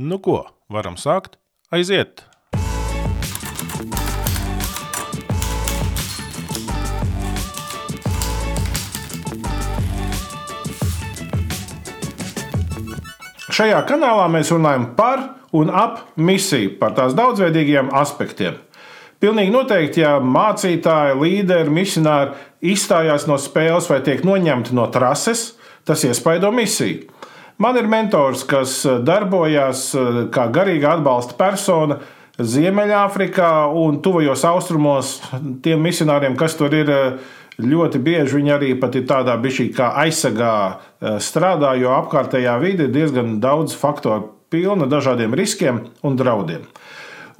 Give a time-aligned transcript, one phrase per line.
[0.00, 1.34] Nu ko, varam sākt?
[1.68, 2.22] Aiziet!
[13.52, 15.20] Šajā kanālā mēs runājam par
[15.52, 18.56] un ap misiju, par tās daudzveidīgiem aspektiem.
[19.20, 25.50] Pilnīgi noteikti, ja mācītāji, līderi, misionāri izstājās no spēles vai tiek noņemti no trases,
[25.84, 27.19] tas iespaido misiju.
[27.60, 29.90] Man ir mentors, kas darbojas
[30.32, 31.98] kā garīga atbalsta persona
[32.40, 35.18] Ziemeļāfrikā un Tuvajos Austrumos.
[35.60, 36.88] Tiem misionāriem, kas tur ir,
[37.60, 40.54] ļoti bieži viņi arī pat ir tādā bišķī kā aizsargā
[41.20, 46.64] strādā, jo apkārtējā vide ir diezgan daudz faktoru pilna dažādiem riskiem un draudiem.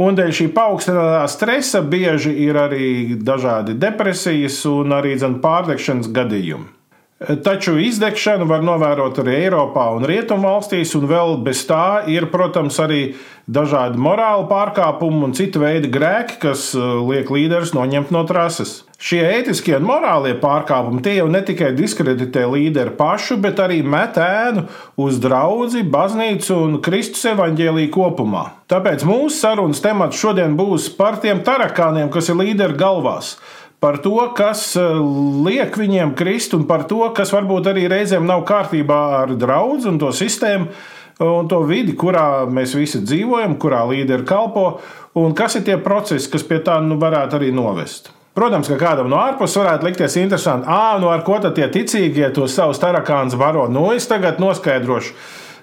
[0.00, 6.79] Un dēļ šī paaugstinātā stresa bieži ir arī dažādi depresijas un arī pārdegšanas gadījumi.
[7.20, 13.10] Taču izdegšanu var novērot arī Eiropā un Rietumvalstīs, un vēl bez tā ir, protams, arī
[13.44, 18.86] dažādi morāli pārkāpumi un citu veidu grēki, kas uh, liek līderus noņemt no trases.
[19.00, 24.16] Šie ētiskie un morālie pārkāpumi tie jau ne tikai diskreditē līderi pašu, bet arī met
[24.20, 24.64] ēnu
[25.00, 28.46] uz draugu, baznīcu un Kristus evaņģēlīju kopumā.
[28.72, 33.34] Tāpēc mūsu sarunas temats šodien būs par tiem tarakāniem, kas ir līderi galvās
[33.80, 35.02] par to, kas eh,
[35.46, 40.00] liek viņiem krist, un par to, kas varbūt arī reizēm nav kārtībā ar draugu un
[40.00, 44.80] to sistēmu un to vidi, kurā mēs visi dzīvojam, kurā līderi kalpo,
[45.20, 48.08] un kas ir tie procesi, kas pie tā nu, varētu arī novest.
[48.36, 52.30] Protams, ka kādam no ārpuses varētu likties interesanti, ah, nu ar ko tad tie ticīgie
[52.32, 53.66] to savus tarakāns varo.
[53.68, 55.12] Nu, es tagad noskaidrošu.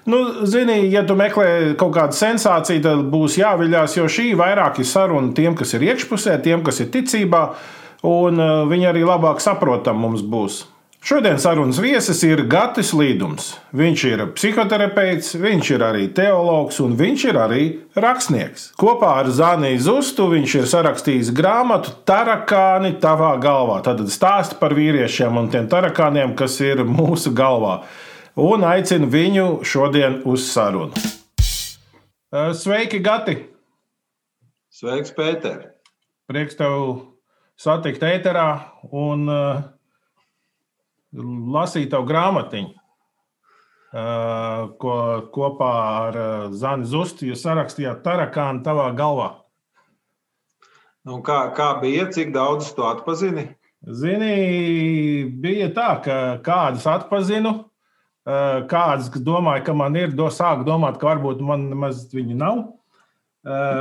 [0.08, 4.88] Nu, zini, ja tu meklē kaut kādu sensāciju, tad būs jāviļās, jo šī vairāk ir
[4.88, 7.42] saruna tiem, kas ir iekšpusē, tiem, kas ir ticībā
[8.06, 10.66] un uh, viņi arī labāk saprotam mums būs.
[10.98, 13.52] Šodienas sarunas viesis ir Gatis Līdums.
[13.72, 17.62] Viņš ir psihoterapeits, viņš ir arī teologs un viņš ir arī
[17.94, 18.72] rakstnieks.
[18.76, 23.78] Kopā ar Zaniju Zustu viņš ir sarakstījis grāmatu Tarakāni tavā galvā.
[23.86, 27.84] Tad stāsta par vīriešiem un tiem tarakāniem, kas ir mūsu galvā.
[28.34, 30.98] Un aicinu viņu šodien uz sarunu.
[32.28, 33.38] Uh, sveiki, Gati!
[34.74, 35.70] Sveiks, Pēter!
[36.28, 37.07] Prieks tev
[37.58, 38.48] satikt ēterā
[38.94, 39.62] un uh,
[41.58, 44.94] lasīt tavu grāmatiņu, uh, ko
[45.34, 45.74] kopā
[46.06, 49.30] ar uh, Zani Zustu jūs sarakstījāt Tarakānu tavā galvā.
[51.08, 53.48] Nu, kā, kā bija, cik daudz tu atpazini?
[53.86, 57.52] Zini, bija tā, ka kādus atpazinu,
[58.68, 62.58] kādas domāju, ka man ir, do, sāku domāt, ka varbūt man nemaz viņu nav,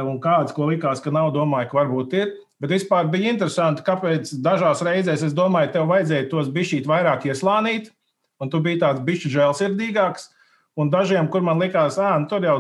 [0.08, 2.32] un kādas, ko likās, ka nav, domāju, ka varbūt ir.
[2.62, 7.92] Bet vispār bija interesanti, kāpēc dažās reizēs es domāju, tev vajadzēja tos bišķīt vairāk ieslānīt,
[8.42, 10.32] un tu biji tāds bišķi žēlsirdīgāks.
[10.78, 12.58] Un dažiem, kur man likās, ah, tur jau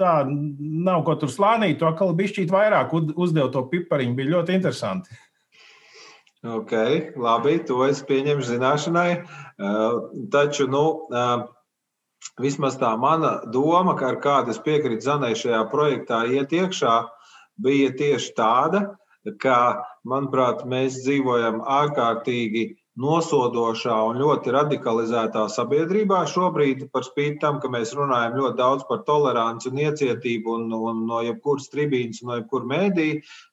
[0.00, 4.16] tā nav ko tur slānīt, to atkal bišķīt vairāk uzdev to pipariņu.
[4.18, 5.20] Bija ļoti interesanti.
[6.44, 6.72] Ok,
[7.16, 9.10] labi, to es pieņemšu zināšanai.
[9.56, 11.46] Uh, taču, nu, uh,
[12.40, 16.98] vismaz tā mana doma, ka ar kādu es piekrītu Zanai šajā projektā iet iekšā,
[17.64, 18.82] bija tieši tāda,
[19.40, 19.58] ka,
[20.08, 22.64] manuprāt, mēs dzīvojam ārkārtīgi
[23.00, 29.02] nosodošā un ļoti radikalizētā sabiedrībā šobrīd, par spīti tam, ka mēs runājam ļoti daudz par
[29.08, 33.08] toleranci un iecietību un, un no jebkuras tribīnas, no jebkura mēdī,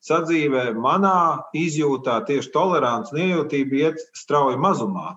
[0.05, 1.17] sadzīvē manā
[1.57, 5.15] izjūtā tieši tolerants un iejūtība iet strauji mazumā.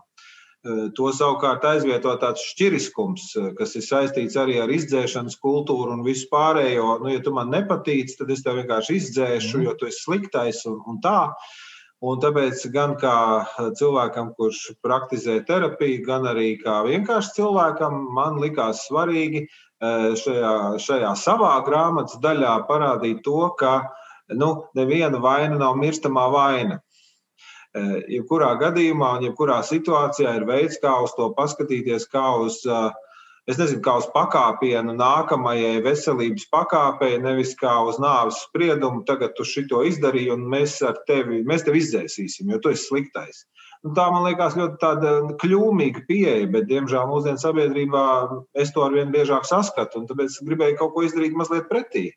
[0.65, 6.05] Eh, to savukārt aizvieto tāds šķiriskums, eh, kas ir saistīts arī ar izdzēšanas kultūru un
[6.07, 7.03] visu pārējo.
[7.03, 9.65] Nu, ja tu man nepatīc, tad es tev vienkārši izdzēšu, mm.
[9.67, 11.35] jo tu esi sliktais un, un tā.
[12.01, 13.45] Un tāpēc gan kā
[13.77, 21.13] cilvēkam, kurš praktizē terapiju, gan arī kā vienkārši cilvēkam, man likās svarīgi eh, šajā, šajā
[21.21, 23.83] savā grāmatas daļā parādīt to, ka
[24.33, 26.81] nu, neviena vaina nav mirstamā vaina.
[27.75, 32.93] Eh, jebkurā gadījumā un jebkurā situācijā ir veids, kā uz to paskatīties, kā uz, eh,
[33.51, 39.03] es nezinu, kā uz pakāpienu nākamajai veselības pakāpei, nevis kā uz nāves spriedumu.
[39.05, 40.79] Tagad tu šito izdarīji, un mēs
[41.09, 43.43] tevi, mēs tevi izdzēsīsim, jo tu esi sliktais.
[43.83, 48.05] Nu, tā man liekas ļoti kļūmīga pieeja, bet, diemžēl, mūsdienu sabiedrībā
[48.55, 52.13] es to arvien biežāk saskatu, un tāpēc gribēju kaut ko izdarīt mazliet pretī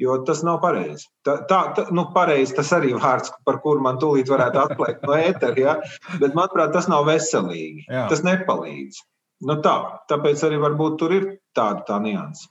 [0.00, 1.08] jo tas nav pareizi.
[1.26, 5.16] Tā, tā, tā nu, pareizi tas arī vārds, par kuru man tūlīt varētu atklāt no
[5.16, 5.76] ētera, ja?
[6.20, 7.86] bet manuprāt, tas nav veselīgi.
[7.88, 8.06] Jā.
[8.12, 9.00] Tas nepalīdz.
[9.46, 9.76] Nu, tā,
[10.10, 11.26] tāpēc arī varbūt tur ir
[11.56, 12.48] tāda tā nianses.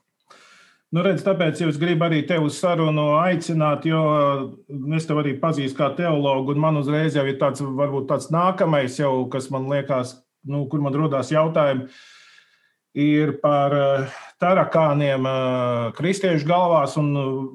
[0.94, 4.02] Nu, redz, tāpēc es gribu arī tevi uz sarunu aicināt, jo
[4.96, 9.26] es tevi arī pazīstu kā teologu, man uzreiz jau ir tāds, varbūt tāds nākamais, jau,
[9.34, 10.14] kas man liekas,
[10.48, 11.90] nu, kur man rodas jautājumi
[12.96, 13.74] ir par
[14.40, 15.28] tarakāniem
[15.98, 17.12] kristiešu galvās un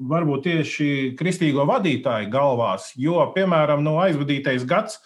[0.09, 2.91] varbūt tieši kristīgo vadītāju galvās.
[2.99, 5.01] Jo, piemēram, no aizvadītais gads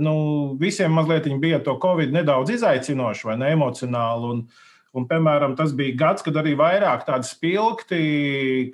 [0.00, 4.30] nu, visiem mazliet bija to covid nedaudz izaicinoši vai ne emocionāli.
[4.32, 4.42] Un,
[4.94, 8.02] un, piemēram, tas bija gads, kad arī vairāk tādi spilgti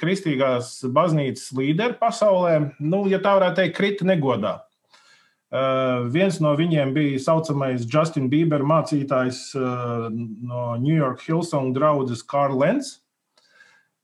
[0.00, 4.58] kristīgās baznīcas līderi pasaulē, nu, ja tā varētu teikt, krita negodā.
[5.50, 12.22] Uh, viens no viņiem bija saucamais Justin Bieber mācītājs uh, no New York Hillsong draugs
[12.22, 12.90] Karls Lenz.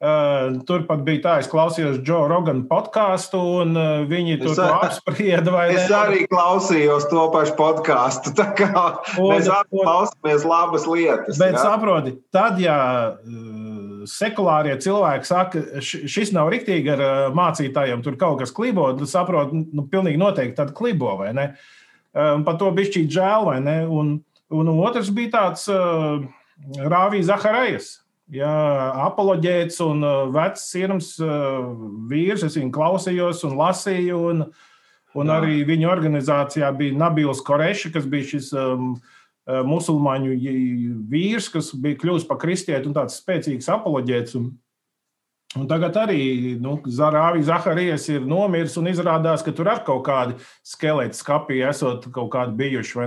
[0.02, 3.78] Uh, Turpat bija tā, es klausījos Džo Rogana podkāstu, un
[4.10, 5.54] viņi tur es, apsprieda.
[5.70, 5.94] Es ne?
[6.00, 8.34] arī klausījos to pašu podkāstu.
[8.34, 11.38] Mēs klausāmies labas lietas.
[11.38, 11.62] Bet jā.
[11.62, 12.80] saproti, tad, ja
[14.10, 17.04] sekulārie cilvēki saka, šis nav riktīgi ar
[17.36, 21.50] mācītājiem, tur kaut kas klibo, tad saproti, nu, pilnīgi noteikti tad klibo, vai ne?
[22.16, 23.78] Par to bišķīt žēl, vai ne?
[23.92, 24.16] Un,
[24.54, 27.96] un otrs bija tāds Rāvī Zaharajas
[28.34, 28.50] Ja,
[29.06, 30.02] apoloģēts un
[30.34, 31.60] vecs sirds uh,
[32.10, 34.16] vīrs, es viņu klausījos un lasīju.
[34.32, 34.40] Un,
[35.16, 38.96] un arī viņa organizācijā bija Nabils Koreša, kas bija šis um,
[39.46, 40.36] musulmaņu
[41.10, 44.36] vīrs, kas bija kļuvis par kristieti un tāds spēcīgs apoloģēts.
[44.40, 44.50] Un,
[45.60, 50.38] un tagad arī nu, Zarāvi Zaharijas ir nomiris un izrādās, ka tur ar kaut kādi
[50.66, 53.06] skeleti skapī esot kaut kādi bijuši.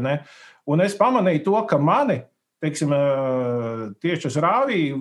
[0.70, 2.22] Un es pamanīju to, ka mani
[2.64, 2.94] teiksim,
[4.04, 4.98] tieši tas rāvija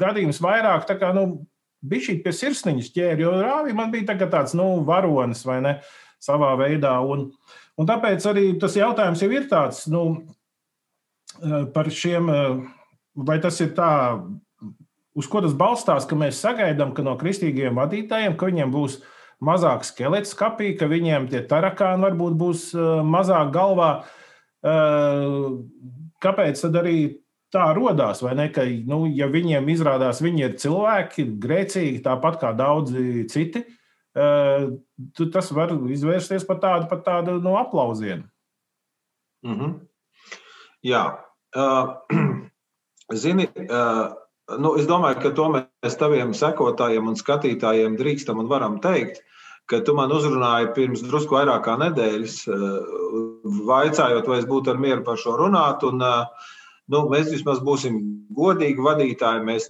[0.00, 1.46] gadījums vairāk tā kā, nu,
[1.80, 5.74] bija šī pie sirsniņas ķēri, jo rāvija man bija tā tāds, nu, varonis vai ne,
[6.22, 6.98] savā veidā.
[7.00, 7.28] Un,
[7.78, 10.04] un tāpēc arī tas jautājums jau ir tāds, nu,
[11.74, 12.30] par šiem,
[13.14, 13.90] vai tas ir tā,
[15.18, 19.00] uz ko tas balstās, ka mēs sagaidām, ka no kristīgiem vadītājiem, ka viņiem būs
[19.44, 22.70] mazāk skelets skapī, ka viņiem tie tarakāni varbūt būs
[23.06, 23.92] mazāk galvā
[26.22, 26.98] kāpēc tad arī
[27.52, 28.22] tā radās?
[28.22, 28.48] Vai ne?
[28.52, 33.64] Ka, nu, ja viņiem izrādās, viņi ir cilvēki, grēcīgi, tāpat kā daudzi citi,
[34.18, 34.68] uh,
[35.32, 38.26] tas var izvērsties par tādu, par tādu no aplausienu.
[39.46, 39.74] Mm -hmm.
[40.82, 41.18] Jā,
[43.24, 43.48] zini.
[43.68, 44.12] Uh,
[44.58, 49.22] nu, es domāju, ka to mēs taviem sekotājiem un skatītājiem drīkstam un varam teikt,
[49.68, 52.38] ka tu man uzrunāji pirms drusku vairāk kā nedēļas,
[53.68, 55.84] vaicājot, vai es būtu ar mieru par šo runāt.
[55.84, 56.00] Un,
[56.88, 57.98] nu, mēs vismaz būsim
[58.38, 59.44] godīgi vadītāji.
[59.44, 59.68] Mēs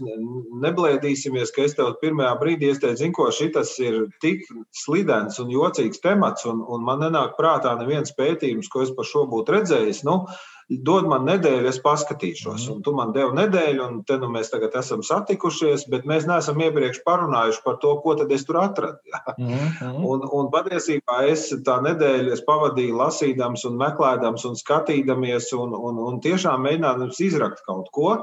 [0.62, 4.46] neblēdīsimies, ka es tev pirmajā brīdī ieteicu, ko šis ir tik
[4.84, 9.26] slidens un jocīgs temats, un, un man nenāk prātā neviens pētījums, ko es par šo
[9.30, 10.04] būtu redzējis.
[10.06, 10.20] Nu,
[10.68, 12.66] dod man nedēļu, es paskatīšos.
[12.66, 12.72] Mhm.
[12.74, 16.60] Un tu man devi nedēļu, un te nu mēs tagad esam satikušies, bet mēs neesam
[16.60, 19.00] iepriekš parunājuši par to, ko tad es tur atradu.
[19.38, 20.04] Mhm.
[20.04, 26.04] Un, un patiesībā es tā nedēļu es pavadīju lasīdams un meklēdams un skatīdamies un, un,
[26.10, 28.14] un tiešām mēģinādams izrakt kaut ko.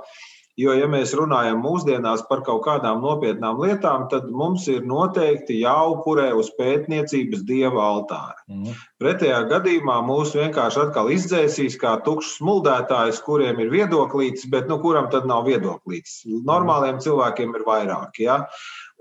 [0.55, 6.29] Jo, ja mēs runājam mūsdienās par kaut kādām nopietnām lietām, tad mums ir noteikti jāupurē
[6.39, 8.37] uz pētniecības dieva altāra.
[8.47, 8.77] Mm.
[9.03, 15.11] Pretējā gadījumā mūs vienkārši atkal izdzēsīs kā tukšs smuldētājs, kuriem ir viedoklītis, bet nu, kuram
[15.11, 16.21] tad nav viedoklītis.
[16.47, 18.23] Normāliem cilvēkiem ir vairāk.
[18.23, 18.39] Ja?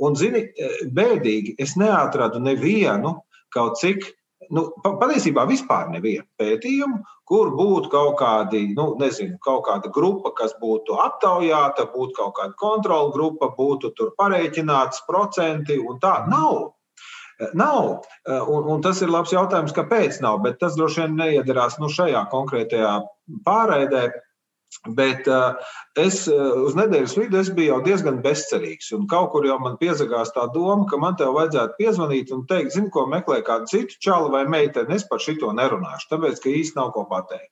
[0.03, 0.49] Un, zini,
[0.91, 3.21] bēdīgi, es neatradu nevienu
[3.55, 4.11] kaut cik
[4.55, 10.55] nu, patiesībā vispār nevienu pētījumu, kur būtu kaut, kādi, nu, nezinu, kaut kāda grupa, kas
[10.61, 16.17] būtu aptaujāta, būtu kaut kāda kontrola grupa, būtu tur pareiķināts procenti un tā.
[16.31, 16.75] Nav.
[17.59, 18.05] Nav.
[18.29, 22.27] Un, un tas ir labs jautājums, kāpēc nav, bet tas droši vien neiedarās nu, šajā
[22.31, 22.95] konkrētajā
[23.47, 24.07] pārraidē.
[24.97, 25.55] Bet uh,
[25.97, 28.91] es uh, uz nedēļas vidu biju jau diezgan bezcerīgs.
[28.97, 32.75] Un kaut kur jau man piezagās tā doma, ka man te vajadzētu piezvanīt un teikt,
[32.77, 34.97] zinu, ko meklē kādu citu čalu vai meiteni.
[34.99, 37.51] Es par šito nerunāšu, tāpēc, ka īsti nav ko pateikt.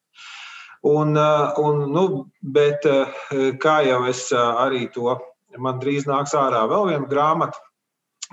[0.83, 2.07] Un, uh, un, nu,
[2.43, 2.88] bet
[3.62, 5.14] kā jau es arī to,
[5.62, 7.61] man drīz nāks ārā vēl viena grāmata,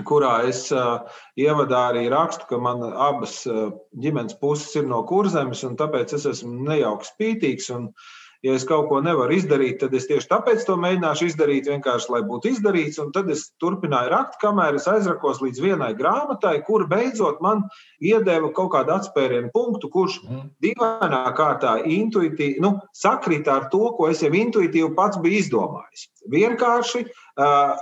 [0.07, 1.03] kurā es uh,
[1.39, 3.69] ievadā arī rakstu, ka man abas uh,
[3.99, 7.69] ģimenes puses ir no kurzemes, un tāpēc es esmu nejauks spītīgs.
[7.75, 11.65] Un, uh, Ja es kaut ko nevaru izdarīt, tad es tieši tāpēc to mēģināšu izdarīt,
[11.67, 12.99] vienkārši lai būtu izdarīts.
[13.03, 17.65] Un tad es turpināju rakt, kamēr es aizrakos līdz vienai grāmatai, kur beidzot man
[17.99, 20.45] iedeva kaut kādu atspērienu punktu, kurš mm.
[20.63, 26.07] dīvainā kārtā intuitīvi nu, sakrita ar to, ko es jau intuitīvi pats biju izdomājis.
[26.31, 27.09] Vienkārši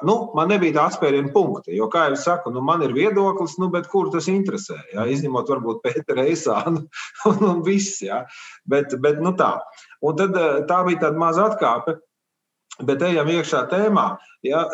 [0.05, 1.71] nu, man nebija tā atspēriena punkta.
[1.73, 4.77] Jo, kā jau saku, nu, man ir viedoklis, nu, bet kur tas interesē?
[4.93, 6.83] Jā, izņemot varbūt Pētera Eisānu
[7.31, 8.01] un, un viss.
[8.05, 8.23] Jā.
[8.69, 9.55] Bet, bet nu, tā.
[10.05, 10.37] Un tad,
[10.69, 11.97] tā bija tāda maza atkāpe.
[12.85, 14.09] Bet ejam iekšā tēmā.
[14.45, 14.67] Ja,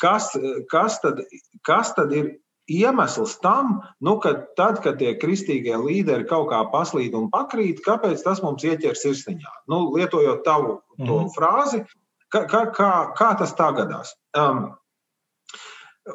[0.00, 0.30] kas,
[0.72, 1.20] kas, tad,
[1.66, 2.30] kas tad ir
[2.68, 8.24] iemesls tam, nu, ka tad, kad tie kristīgie līderi kaut kā paslīd un pakrīt, kāpēc
[8.24, 9.54] tas mums ieķer sirsniņā?
[9.72, 11.30] Nu, lietojot tavu mm -hmm.
[11.36, 11.84] frāzi,
[12.32, 14.12] Kā, kā, kā, kā tas tā gadās?
[14.36, 14.68] Um,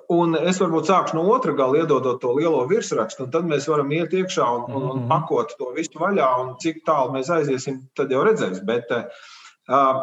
[0.09, 3.91] Un es varbūt sākšu no otra gala, iedodot to lielo virsrakstu, un tad mēs varam
[3.93, 5.07] iet iekšā un, un, un mhm.
[5.11, 6.29] pakot to visu vaļā.
[6.63, 8.63] Cik tālu mēs aiziesim, tad jau redzēs.
[8.65, 10.01] Bet uh,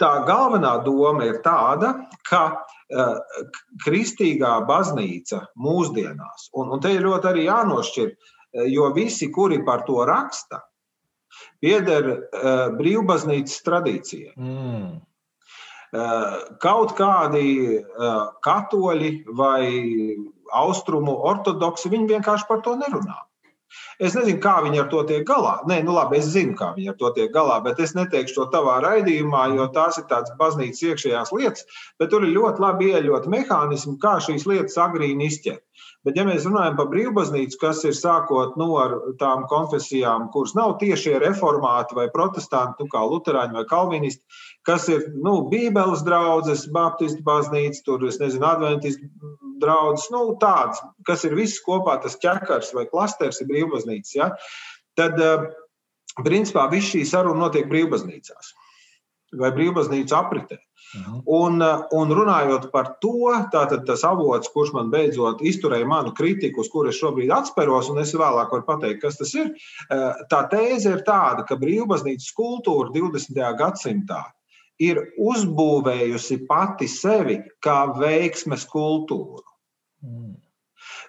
[0.00, 1.94] tā galvenā doma ir tāda,
[2.28, 3.14] ka uh,
[3.84, 8.12] kristīgā baznīca mūsdienās, un, un te ir ļoti arī jānošķir,
[8.68, 10.62] jo visi, kuri par to raksta,
[11.64, 14.34] pieder uh, brīvbaznīcas tradīcijai.
[14.38, 14.96] Mm.
[15.88, 17.44] Eh, kaut kādi
[17.80, 19.62] eh, katoļi vai
[20.52, 23.16] austrumu ortodoksi, viņi vienkārši par to nerunā.
[24.00, 25.54] Es nezinu, kā viņi ar to tiek galā.
[25.68, 28.46] Nē, nu labi, es zinu, kā viņi ar to tiek galā, bet es neteikšu to
[28.52, 31.64] tavā raidījumā, jo tās ir tādas baznīcas iekšējās lietas,
[32.00, 35.64] bet tur ir ļoti labi ieļot mehānismi, kā šīs lietas agrīni izķert.
[36.08, 40.78] Bet, ja mēs runājam par brīvbaznīcu, kas ir sākot nu, ar tām konfesijām, kuras nav
[40.80, 47.20] tiešie reformāti vai protestanti, nu, kā luterāņi vai kalvinisti, kas ir nu, Bībeles draugs, Baptistu
[47.26, 52.86] baznīca, tur es nezinu, Adventistu draugs, nu, tāds, kas ir viss kopā, tas ķekars vai
[52.88, 54.14] klasters ir brīvbaznīca.
[54.16, 54.30] Ja?
[54.96, 55.44] Tad, eh,
[56.24, 58.54] principā, viss šī saruna notiek brīvbaznīcās
[59.36, 60.58] vai brīvbaznīcu apritē.
[60.96, 61.18] Mhm.
[61.26, 61.60] Un,
[61.92, 66.88] un runājot par to, tātad tas avots, kurš man beidzot izturēja manu kritiku, uz kuru
[66.92, 69.52] es šobrīd atspēros, un es vēlāk varu pateikt, kas tas ir.
[69.90, 73.52] Eh, tā tēze ir tāda, ka brīvbaznīcas kultūra 20.
[73.60, 74.24] gadsimtā
[74.78, 79.44] ir uzbūvējusi pati sevi kā veiksmes kultūru.
[80.06, 80.36] Mm.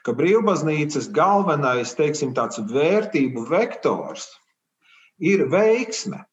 [0.04, 4.28] Ka brīvbaznīcas galvenais, teiksim, tāds vērtību vektors
[5.20, 6.24] ir veiksme.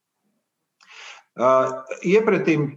[1.37, 2.69] Iepratim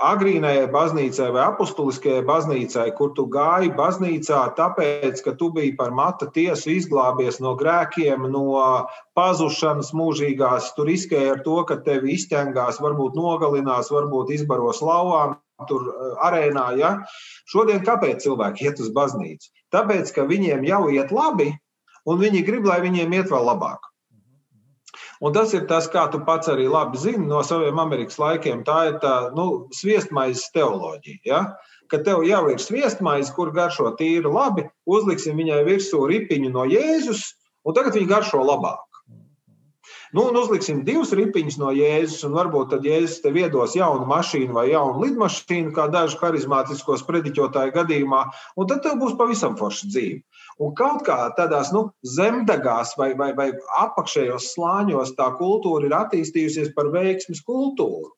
[0.00, 6.28] agrīnajai baznīcai vai apustuliskajai baznīcai, kur tu gāji baznīcā, tāpēc, ka tu biji par mata
[6.30, 8.46] tiesu izglābies no grēkiem, no
[9.18, 15.38] pazušanas mūžīgās, tu riskēji ar to, ka tevi izķengās, varbūt nogalinās, varbūt izbaros lauvām.
[15.68, 15.90] Tur
[16.24, 16.94] arēnā, ja?
[17.52, 19.50] Šodien kāpēc cilvēki iet uz baznīcu?
[19.74, 21.50] Tāpēc, ka viņiem jau iet labi,
[22.08, 23.89] un viņi grib, lai viņiem iet vēl labāk.
[25.20, 28.62] Un tas ir tas, kā tu pats arī labi zini no saviem Amerikas laikiem.
[28.64, 31.20] Tā ir tā nu, sviestmaizes teoloģija.
[31.28, 31.40] Ja?
[31.92, 37.26] Ka tev jau ir sviestmaize, kur garšo tīri labi, uzliksim viņai virsū ripiņu no Jēzus,
[37.66, 38.86] un tagad viņa garšo labāk.
[40.16, 44.56] Nu, un uzliksim divus ripiņus no Jēzus, un varbūt tad Jēzus tev iedos jaunu mašīnu
[44.56, 48.24] vai jaunu lidmašīnu, kā dažu harizmātiskos prediķotāju gadījumā,
[48.56, 50.24] un tad tev būs pavisam forša dzīve.
[50.60, 51.86] Un kaut kā tādās nu,
[52.16, 53.48] zemdegās vai, vai, vai
[53.80, 58.12] apakšējos slāņos tā kultūra ir attīstījusies par veiksmes kultūru.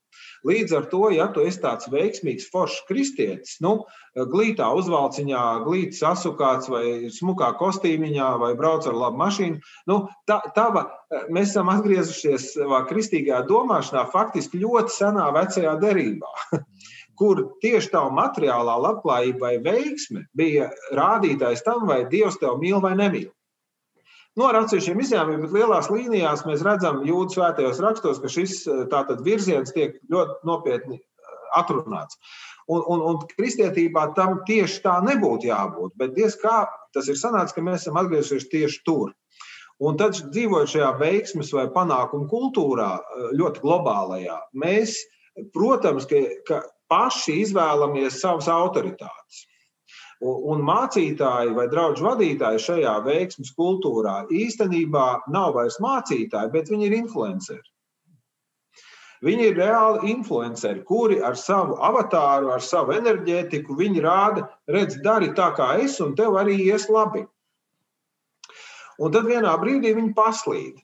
[0.47, 3.77] Līdz ar to, ja tu esi tāds veiksmīgs, foršs kristietis, nu,
[4.33, 10.89] glītā uzvalciņā, glītas asukāts vai smukā kostīmiņā vai brauc ar labu mašīnu, nu, tā, tava,
[11.31, 16.35] mēs esam atgriezušies savā kristīgajā domāšanā faktiski ļoti senā vecajā derībā.
[17.19, 22.95] kur tieši tā materiālā labklājība vai veiksme bija rādītājs tam, vai Dievs tevi mīl vai
[22.99, 23.31] nemīl.
[24.33, 28.62] No nu, ar atsevišķiem izņēmumiem, bet lielās līnijās mēs redzam jūdas svētajos rakstos, ka šis
[28.88, 31.02] tātad, virziens tiek ļoti nopietni
[31.52, 32.16] atrunāts.
[32.73, 35.92] Un, un, un kristietībā tam tieši tā nebūtu jābūt.
[36.00, 36.62] Bet diez kā
[36.97, 39.12] tas ir sanācis, ka mēs esam atgriezušies tieši tur.
[39.83, 42.90] Un tad, dzīvojot šajā veiksmes vai panākumu kultūrā,
[43.37, 44.95] ļoti globālajā, mēs,
[45.52, 46.61] protams, ka, ka
[46.93, 49.43] paši izvēlamies savas autoritātes.
[50.23, 56.99] Un mācītāji vai draugu vadītāji šajā veiksmjas kultūrā īstenībā nav vairs mācītāji, bet viņi ir
[57.01, 57.65] influenceri.
[59.23, 65.31] Viņi ir reāli influenceri, kuri ar savu avatāru, ar savu enerģētiku, viņi rāda, redz, dari
[65.39, 67.23] tā kā es, un tev arī ies labi.
[68.99, 70.83] Un tad vienā brīdī viņi paslīd.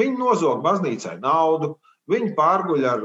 [0.00, 1.74] Viņi nozog baznīcai naudu,
[2.10, 3.04] viņi pārguļ ar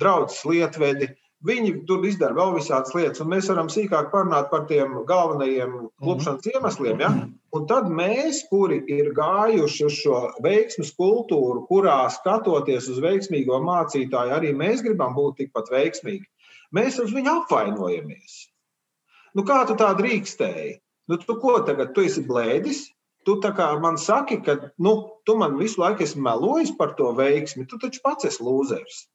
[0.00, 1.10] draugu lietvedi,
[1.48, 6.44] Viņi tur izdara vēl visādas lietas, un mēs varam sīkāk parunāt par tiem galvenajiem klupšanas
[6.44, 6.50] mhm.
[6.52, 7.00] iemesliem.
[7.00, 7.10] Ja?
[7.56, 14.36] Un tad mēs, kuri ir gājuši uz šo veiksmus kultūru, kurā skatoties uz veiksmīgo mācītāju,
[14.36, 16.28] arī mēs gribam būt tikpat veiksmīgi,
[16.76, 18.38] mēs uz viņu apvainojamies.
[19.34, 20.76] Nu, kā tu tā drīkstēji?
[21.08, 21.94] Nu, tu ko tagad?
[21.96, 22.84] Tu esi blēdis,
[23.24, 23.36] Tu
[23.80, 28.00] man saki, ka nu, tu man visu laiku esi melojis par to veiksmi, tu taču
[28.02, 29.08] pats esi lūzers.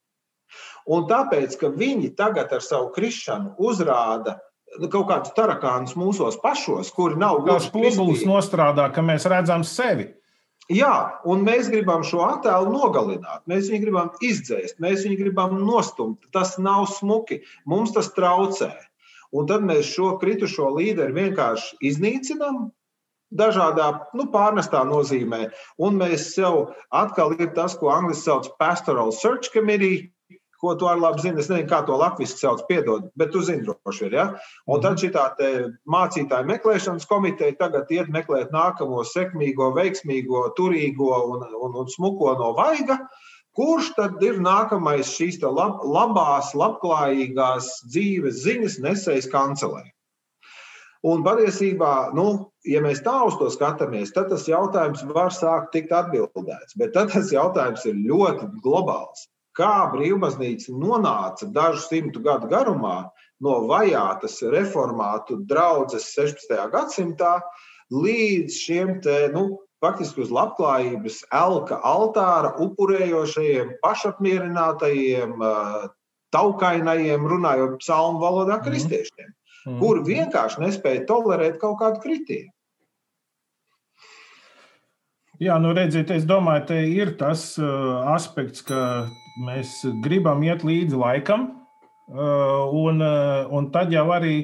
[0.86, 4.38] Un tāpēc, ka viņi tagad ar savu krišanu uzrāda
[4.80, 10.12] nu, kaut kādus tarakānus mūsos pašos, kuri nav gluži spogulis nostrādā, ka mēs redzam sevi.
[10.72, 16.26] Jā, un mēs gribam šo attēlu nogalināt, mēs viņu gribam izdzēst, mēs viņu gribam nostumt.
[16.34, 18.72] Tas nav smuki, mums tas traucē.
[19.36, 22.70] Un tad mēs šo kritušo līderi vienkārši iznīcinām,
[23.36, 25.50] dažādā nu, pārnestā nozīmē.
[25.78, 30.10] Un mēs sev atkal ir tas, ko angļuiski sauc par pastoral search committee,
[30.62, 31.42] ko tu arī labi zini.
[31.42, 34.16] Es nezinu, kā to latviešu sauc, piedod, bet tu zini droši vien.
[34.16, 34.26] Ja?
[34.72, 35.12] Un tad šī
[35.92, 42.54] mācītāja meklēšanas komiteja tagad iet meklēt nākamo sekmīgo, veiksmīgo, turīgo un, un, un smuko no
[42.58, 43.02] vaiga.
[43.56, 49.86] Kurš tad ir nākamais šīs lab, labās, labklājīgās dzīves ziņas nesējis kancelē?
[51.06, 55.94] Un patiesībā, nu, ja mēs tā uz to skatāmies, tad tas jautājums var sākt tikt
[55.94, 56.76] atbildēts.
[56.82, 63.10] Bet tad tas jautājums ir ļoti globāls kā brīvbaznīca nonāca dažu simtu gadu garumā
[63.44, 66.56] no vajātas reformātu draudzes 16.
[66.74, 67.38] gadsimtā
[67.94, 69.46] līdz šiem te, nu,
[69.84, 75.38] faktiski uz labklājības elka altāra upurējošajiem, pašapmierinātajiem,
[76.36, 78.68] taukainajiem, runājot psalmu valodā, mhm.
[78.70, 79.42] kristiešiem, mm
[79.80, 82.52] kur vienkārši nespēja tolerēt kaut kādu kritienu.
[85.36, 89.10] Jā, nu redziet, es domāju, te ir tas uh, aspekts, ka
[89.44, 91.50] mēs gribam iet līdzi laikam,
[92.08, 94.38] uh, un, uh, un tad jau arī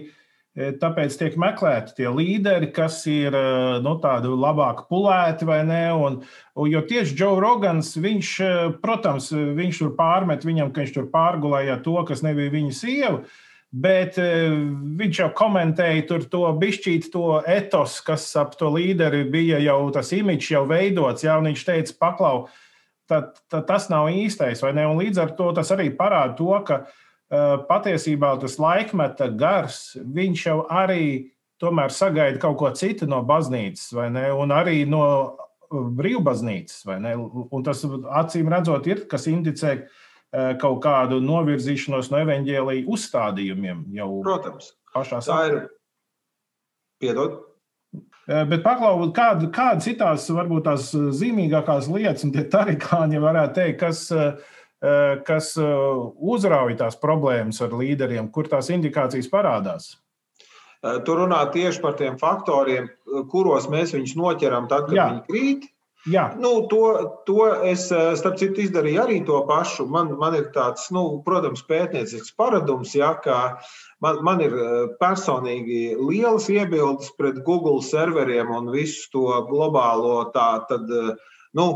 [0.52, 3.32] tāpēc tiek meklēti tie līderi, kas ir
[3.80, 5.86] nu, tādi labāk pulēti vai ne.
[5.96, 6.18] Un,
[6.68, 8.32] jo tieši Džo Rogans, viņš,
[8.84, 13.22] protams, viņš tur pārmet viņam, ka viņš tur pārgulēja to, kas nebija viņa sieva.
[13.72, 14.52] Bet eh,
[15.00, 20.50] viņš jau komentēja to bišķīt, to etos, kas ap to līderi bija jau tas imidžs
[20.52, 21.24] jau veidots.
[21.24, 22.42] Jā, viņš teica, paklau,
[23.08, 24.84] tad, tad tas nav īstais, vai ne?
[24.92, 30.46] Un līdz ar to tas arī parāda to, ka uh, patiesībā tas laikmeta gars, viņš
[30.50, 31.32] jau arī
[31.64, 34.28] tomēr sagaida kaut ko citu no baznīcas, vai ne?
[34.36, 35.06] Un arī no
[35.72, 37.16] brīvbaznīcas, vai ne?
[37.16, 44.10] Un tas acīm redzot, ir kas indicē, ka kaut kādu novirzīšanos no evaņģēlīja uzstādījumiem jau
[44.24, 44.74] Protams.
[44.96, 45.66] pašā sākumā.
[47.02, 47.40] Piedod.
[48.30, 53.80] Eh, bet paklausīt, kāda, kāda citās, varbūt tās zīmīgākās lietas, un tie tarikāņi varētu teikt,
[53.82, 59.96] kas, eh, kas uzrauj tās problēmas ar līderiem, kur tās indikācijas parādās?
[60.82, 62.88] Tur runā tieši par tiem faktoriem,
[63.30, 65.06] kuros mēs viņus noķeram tad, kad Jā.
[65.12, 65.68] viņi krīt,
[66.10, 66.32] Jā.
[66.34, 66.86] Nu, to,
[67.28, 69.86] to es, eh, starp citu, izdarīju arī to pašu.
[69.86, 73.62] Man, man ir tāds, nu, protams, pētniecisks paradums, ja, ka
[74.02, 80.50] man, man ir eh, personīgi lielas iebildes pret Google serveriem un visu to globālo tā,
[80.72, 81.14] tad, eh,
[81.54, 81.68] nu,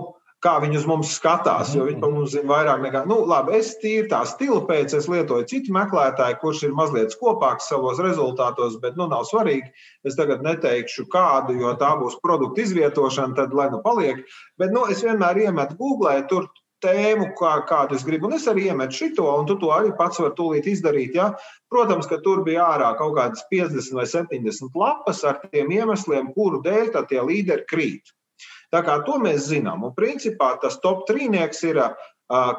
[0.45, 3.03] kā viņi uz mums skatās, jo viņi par mums zina vairāk nekā.
[3.10, 7.71] Nu, labi, es tīri tā stila pēc, es lietoju citu meklētāju, kurš ir mazliet skopāks
[7.71, 9.71] savos rezultātos, bet nu nav svarīgi.
[10.05, 14.21] Es tagad neteikšu kādu, jo tā būs produktu izvietošana, tad lai nu paliek.
[14.62, 16.47] Bet nu, es vienmēr iemetu Google, tur
[16.86, 18.29] tēmu, kā, kādu es gribu.
[18.29, 21.15] Un es arī iemetu šito, un tu to arī pats vari tūlīt izdarīt.
[21.17, 21.31] Ja?
[21.71, 26.62] Protams, ka tur bija ārā kaut kādas 50 vai 70 lapas ar tiem iemesliem, kuru
[26.65, 28.13] dēļ tie līderi krīt.
[28.73, 29.84] Tā kā to mēs zinām.
[29.88, 31.82] Un principā tas top trīnieks ir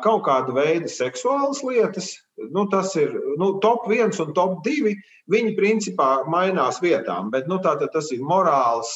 [0.05, 2.12] kaut kāda veida seksuālas lietas.
[2.55, 4.95] Nu, tas ir nu, top viens un top divi.
[5.33, 8.92] Viņi principā mainās vietām, bet nu, tā, tas ir morāls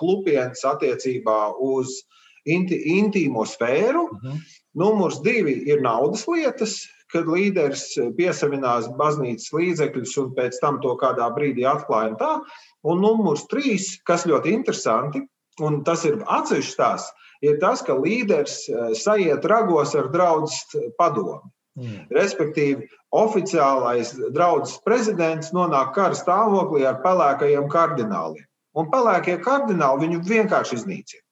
[0.00, 2.00] klupiens attiecībā uz
[2.44, 4.08] inti, intīmo sfēru.
[4.08, 4.32] Uh mhm.
[4.32, 4.56] -huh.
[4.74, 11.26] Numurs divi ir naudas lietas, kad līderis piesavinās baznīcas līdzekļus un pēc tam to kādā
[11.34, 12.14] brīdī atklāja.
[12.14, 12.44] Un,
[12.82, 15.24] un numurs trīs, kas ļoti interesanti,
[15.64, 20.50] un tas ir atsevišķs stāsts, ir tas, ka līderis eh, sajiet ragos ar draugu
[20.98, 21.40] padomu.
[21.78, 22.06] Mm.
[22.12, 28.46] Respektīvi, oficiālais draugs prezidents nonāk kara stāvoklī ar pelēkajiem kardināliem.
[28.78, 31.24] Un pelēkie kardināli viņu vienkārši iznīcina.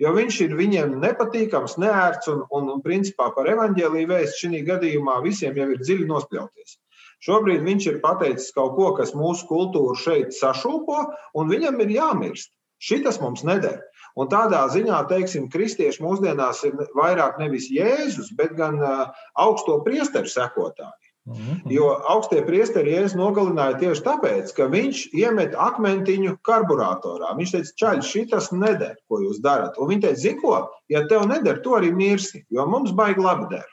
[0.00, 5.20] Jo viņš ir viņiem nepatīkams, neērts un, un, un principā par evaņģēlīju vēstu šī gadījumā
[5.24, 6.78] visiem jau ir dziļi nospļauties.
[7.22, 11.04] Šobrīd viņš ir pateicis kaut ko, kas mūsu kultūru šeit sašūpo,
[11.38, 12.50] un viņam ir jāmirst.
[12.82, 13.78] Šitas mums neder.
[14.18, 18.80] Un tādā ziņā, teiksim, kristieši mūsdienās ir vairāk nevis Jēzus, bet gan
[19.40, 21.12] augsto priesteru sekotāji.
[21.26, 21.70] -hmm.
[21.70, 27.34] Jo augstie priesteri Jēzus nogalināja tieši tāpēc, ka viņš iemet akmentiņu karburatorā.
[27.38, 29.78] Viņš teica, čaļ, šitas neder, ko jūs darat.
[29.78, 30.56] Un viņi teica, zini ko,
[30.92, 33.68] ja tev neder, to arī mirsi, jo mums baigi labi der.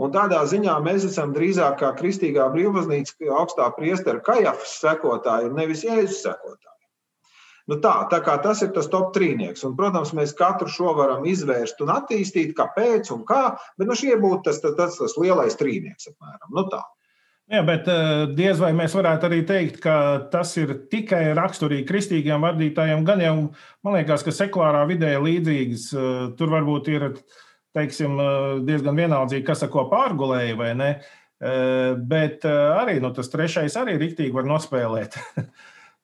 [0.00, 6.22] Un tādā ziņā mēs esam drīzāk kā kristīgā brīvbaznīca augstā priestera kajafas sekotāji, nevis Jēzus
[6.24, 6.79] sekotāji.
[7.70, 9.62] Nu tā, tā kā tas ir tas top trīnieks.
[9.68, 13.44] Un, protams, mēs katru šo varam izvērst un attīstīt, kāpēc un kā,
[13.78, 16.50] bet nu, šie būtu tas, tas, tas, tas lielais trīnieks apmēram.
[16.56, 16.82] Nu, tā.
[17.50, 19.94] Jā, bet eh, diez vai mēs varētu arī teikt, ka
[20.30, 23.02] tas ir tikai raksturīgi kristīgiem vadītājiem.
[23.06, 23.32] Gan jau,
[23.82, 25.88] man liekas, ka sekulārā vidē ir līdzīgas.
[25.90, 27.08] Eh, tur varbūt ir
[27.74, 30.92] teiksim, eh, diezgan vienaldzīgi, kas ar ko pārgulēja vai ne.
[31.40, 35.14] Bet arī nu, tas trešais arī riktīgi var nospēlēt.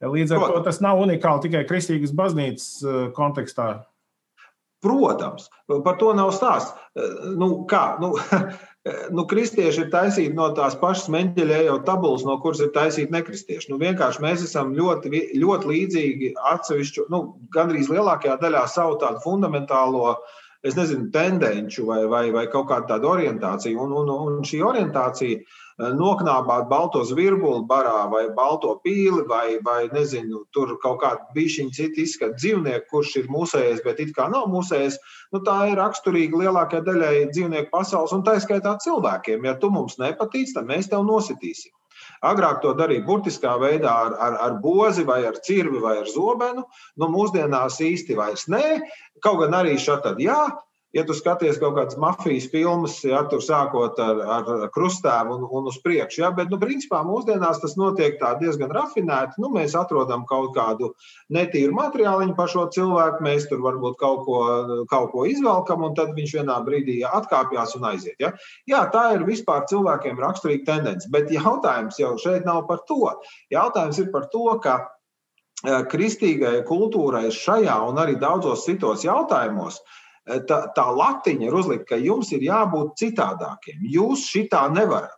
[0.05, 3.69] Līdz ar to tas nav unikāli tikai kristīgas baznīcas eh, kontekstā.
[4.85, 5.49] Protams,
[5.83, 6.75] par to nav stāsts.
[6.99, 7.97] Eh, nu, kā?
[8.03, 8.13] Nu,
[9.17, 13.73] nu, kristieši ir taisīti no tās pašas meņģeļa tabulas, no kuras ir taisīti nekristieši.
[13.73, 17.23] Nu, vienkārši mēs esam ļoti, ļoti līdzīgi atsevišķu, nu,
[17.57, 20.19] gandrīz lielākajā daļā savu tādu fundamentālo
[20.67, 23.81] es nezinu, tendenci vai, vai, vai kaut kādu tādu orientāciju.
[23.81, 29.89] Un, un, un šī orientācija Eh, noknābāt balto zvirbuli barā vai balto pīli vai, vai
[29.93, 34.49] nezinu, tur kaut kādu bišķiņu citu izskatu dzīvnieku, kurš ir mūsējais, bet it kā nav
[34.53, 34.99] mūsējais,
[35.37, 39.45] nu tā ir raksturīga lielākajai daļai dzīvnieku pasaules un tā skaitā cilvēkiem.
[39.45, 41.75] Ja tu mums nepatīc, tad mēs tev nositīsim.
[42.25, 46.65] Agrāk to darīja burtiskā veidā ar, ar, ar bozi, vai ar cirvi, vai ar zobenu.
[46.97, 48.79] Nu, mūsdienās īsti vairs nē.
[49.25, 50.41] Kaut gan arī šādi, jā,
[50.97, 55.69] ja tu skaties kaut kādas mafijas filmas, ja tur sākot ar, ar krustēvu un, un
[55.71, 59.41] uz priekšu, ja, bet, nu, principā mūsdienās tas notiek diezgan rafinēti.
[59.43, 60.93] Nu, mēs atrodam kaut kādu
[61.33, 64.41] netīru materiālu par šo cilvēku, mēs tur varbūt kaut ko,
[64.91, 68.17] kaut ko izvelkam, un tad viņš vienā brīdī atkāpjas un aiziet.
[68.23, 68.33] Ja.
[68.69, 73.13] Jā, tā ir vispār cilvēkiem raksturīga tendence, bet jautājums jau šeit nav par to.
[73.53, 80.03] Jautājums ir par to, ka eh, kristīgai kultūrai šajā un arī daudzos citos jautājumos uh,
[80.27, 83.85] tā, tā latiņa ir uzlikta, ka jums ir jābūt citādākiem.
[83.97, 85.15] Jūs šitā nevarat.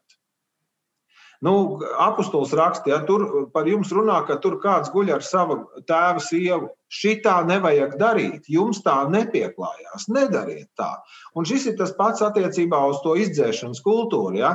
[1.41, 3.23] Nu, apustulis raksta, ja tur
[3.55, 6.73] par jums runā, ka tur kāds guļ ar savu tēva sievu.
[6.91, 8.49] Šitā nevajag darīt.
[8.51, 10.09] Jums tā nepieklājās.
[10.11, 10.89] Nedariet tā.
[11.39, 14.41] Un šis ir tas pats attiecībā uz to izdzēšanas kultūru.
[14.41, 14.55] Ja,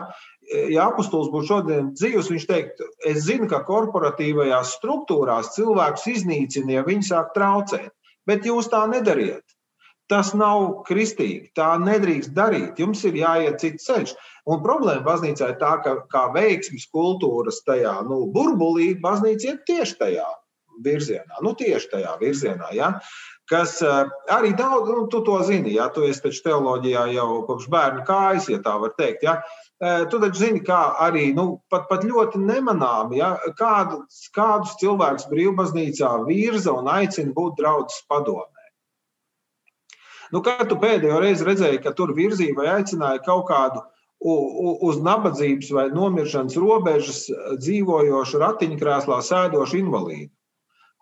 [0.74, 6.88] ja apustulis būtu šodien dzīvs, viņš teikt, es zinu, ka korporatīvajās struktūrās cilvēkus iznīcina, ja
[6.90, 7.94] viņi sāk traucēt.
[8.28, 9.53] Bet jūs tā nedariet.
[10.12, 11.54] Tas nav kristīgi.
[11.56, 12.80] Tā nedrīkst darīt.
[12.82, 14.16] Jums ir jāiet cits ceļš.
[14.52, 20.00] Un problēma baznīcā ir tā, ka kā veiksmes kultūras tajā nu, burbulī, baznīca iet tieši
[20.02, 20.28] tajā
[20.84, 21.40] virzienā.
[21.46, 22.74] Nu, tieši tajā virzienā.
[22.76, 22.92] Ja?
[23.52, 27.68] Kas uh, arī daudz, nu, tu to zini, ja tu esi taču teoloģijā jau kopš
[27.72, 29.24] bērna kājas, ja tā var teikt.
[29.24, 29.38] Ja?
[29.84, 33.36] Uh, tu taču zini, kā arī nu, pat, pat ļoti nemanāmi, ja?
[33.60, 38.53] kādus, kādus cilvēkus brīvbaznīcā virza un aicina būt draudzes padomē.
[40.34, 43.84] Nu, kad tu pēdējo reizi redzēji, ka tur virzīja vai aicināja kaut kādu
[44.88, 47.20] uz nabadzības vai nomiršanas robežas
[47.60, 50.32] dzīvojošu ratiņkrēslā sēdošu invalīdu?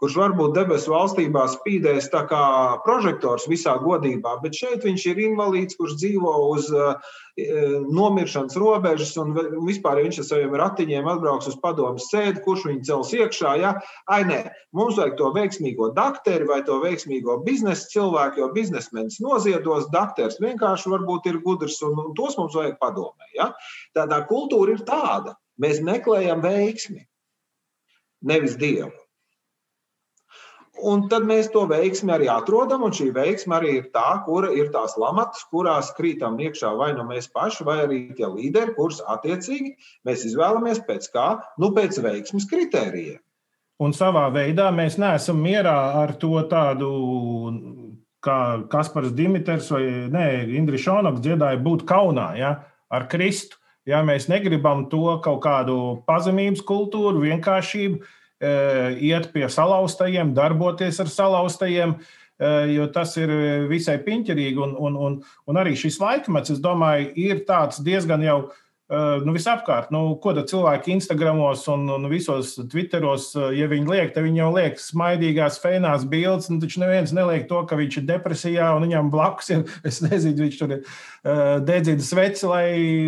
[0.01, 2.43] Kurš varbūt debesu valstībā spīdēs tā kā
[2.85, 6.95] prožektors visā godībā, bet šeit viņš ir invalīds, kurš dzīvo uz uh,
[7.37, 9.35] nomiršanas robežas, un
[9.67, 13.51] vispār ja viņš ar saviem ratiņiem atbrauks uz padomus sēdi, kurš viņu cels iekšā.
[13.61, 13.75] Ja?
[14.09, 14.39] Ai, nē,
[14.75, 20.91] mums vajag to veiksmīgo dakteri vai to veiksmīgo biznesa cilvēku, jo biznesmenis noziedos, dakteris vienkārši
[20.95, 23.29] varbūt ir gudrs, un, un tos mums vajag padomē.
[23.37, 23.51] Ja?
[23.97, 25.37] Tādā kultūra ir tāda.
[25.61, 27.05] Mēs meklējam veiksmi,
[28.25, 28.89] nevis dievu.
[30.81, 34.71] Un tad mēs to veiksmi arī atrodam, un šī veiksme arī ir tā, kura ir
[34.73, 39.75] tās lamatas, kurās krītam iekšā vai nu mēs paši, vai arī tie līderi, kurus attiecīgi
[40.07, 41.27] mēs izvēlamies pēc kā,
[41.61, 43.21] nu pēc veiksmes kritērijiem.
[43.81, 46.89] Un savā veidā mēs neesam mierā ar to tādu,
[48.21, 48.37] kā
[48.69, 49.83] Kaspars Dimitrs vai
[50.57, 52.55] Indrišs Šonoks dziedāja, būt kaunā ja,
[52.93, 53.57] ar Kristu.
[53.89, 58.03] Ja mēs negribam to kaut kādu pazemības kultūru, vienkāršību,
[58.41, 61.95] iet pie salauztajiem, darboties ar salauztajiem,
[62.41, 63.29] eh, jo tas ir
[63.69, 64.57] visai piņķerīgi.
[64.65, 68.41] Un, un, un, un arī šis laikmets, es domāju, ir tāds diezgan jau.
[68.91, 74.09] Eh, nu, visapkārt, nu, ko tad cilvēki Instagramos un, un visos Twitteros, ja viņi liek,
[74.11, 76.49] tad viņi jau liek smaidīgās, feinās bildes.
[76.51, 80.41] Nu, taču neviens neliek to, ka viņš ir depresijā un viņam blakus ir, es nezinu,
[80.43, 82.65] viņš tur ir uh, dedzina sveci, lai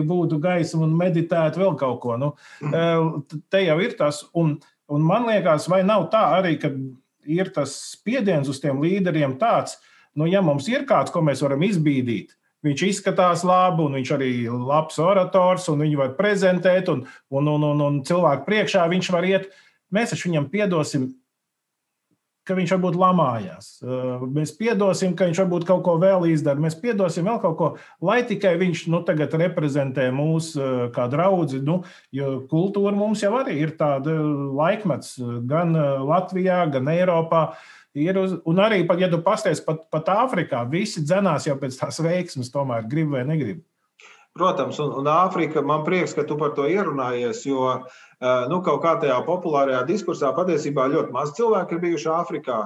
[0.08, 2.15] būtu gaisma un meditētu vēl kaut ko.
[2.22, 2.32] Nu,
[2.69, 4.24] uh, te jau ir tas.
[4.39, 6.72] Un, uh, Un man liekas, vai nav tā arī, ka
[7.24, 9.78] ir tas spiediens uz tiem līderiem tāds,
[10.15, 14.30] nu, ja mums ir kāds, ko mēs varam izbīdīt, viņš izskatās labi, un viņš arī
[14.46, 19.12] ir labs orators, un viņu var prezentēt, un, un, un, un, un cilvēku priekšā viņš
[19.15, 19.50] var iet.
[19.93, 21.12] Mēs taču viņam piedosim
[22.47, 23.69] ka viņš varbūt lamājās.
[24.36, 26.62] Mēs piedosim, ka viņš varbūt kaut ko vēl izdara.
[26.63, 27.69] Mēs piedosim vēl kaut ko,
[28.03, 30.53] lai tikai viņš nu, tagad reprezentē mūs
[30.95, 31.62] kā draugu.
[31.63, 31.79] Nu,
[32.15, 34.15] jo kultūra mums jau arī ir tāda
[34.60, 35.15] laikmets
[35.49, 37.45] gan Latvijā, gan Eiropā.
[37.93, 41.77] Ir uz, un arī, pat, ja tu pasties pat, pat Āfrikā, visi dzenās jau pēc
[41.77, 43.62] tās veiksmes, tomēr grib vai negrib.
[44.34, 47.84] Protams, un, un Āfrika, man prieks, ka tu par to ierunājies, jo eh,
[48.51, 52.62] nu, kaut kā tajā populārajā diskursā patiesībā ļoti maz cilvēku ir bijuši Āfrikā.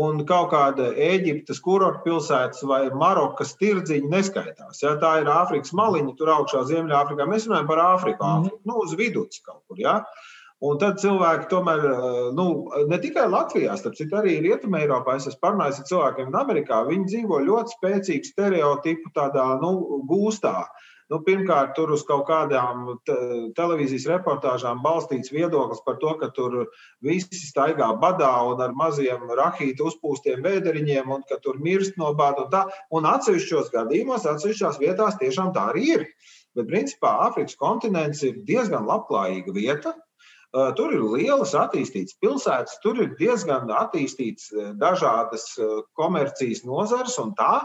[0.00, 4.82] Un kaut kāda Eģiptes kurorta pilsētas vai Marokas tirdziņa neskaitās.
[4.84, 7.26] Ja, tā ir Āfrikas maliņa, tur augšā Ziemeļāfrikā.
[7.26, 8.44] Mēs runājam par Āfriku, mhm.
[8.44, 9.80] Āfriku nu, uz vidus kaut kur.
[9.82, 9.96] Ja.
[10.60, 12.46] Un tad cilvēki tomēr, eh, nu,
[12.86, 17.08] ne tikai Latvijā, bet arī Rietumē, Eiropā, es esmu parunājis ar cilvēkiem, un Amerikā viņi
[17.08, 19.72] dzīvo ļoti spēcīgu stereotipu tādā nu,
[20.10, 20.58] gūstā.
[20.60, 22.84] Uh, Nu, pirmkārt, tur uz kaut kādām
[23.58, 26.68] televīzijas reportāžām balstīts viedoklis par to, ka tur
[27.02, 32.44] visi staigā badā un ar maziem rahītu uzpūstiem vēderiņiem, un ka tur mirst no bada
[32.44, 32.62] un tā.
[32.94, 36.06] Un atsevišķos gadījumos, atsevišķās vietās tiešām tā arī ir.
[36.54, 39.96] Bet, principā, Āfrikas kontinents ir diezgan labklājīga vieta.
[40.50, 45.52] Tur ir lielas attīstītas pilsētas, tur ir diezgan attīstītas dažādas
[45.98, 47.64] komercijas nozares un tā.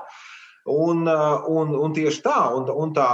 [0.65, 3.09] Un, un, un tieši tā, un, un tā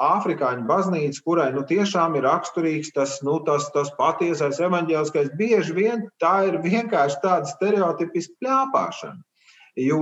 [0.00, 6.06] afrikāņu baznīca, kurai nu, tiešām ir raksturīgs tas, nu, tas, tas patiesais evaņģēliskais, bieži vien
[6.22, 9.20] tā ir vienkārši tāda stereotipiska plāpāšana.
[9.76, 10.00] Jo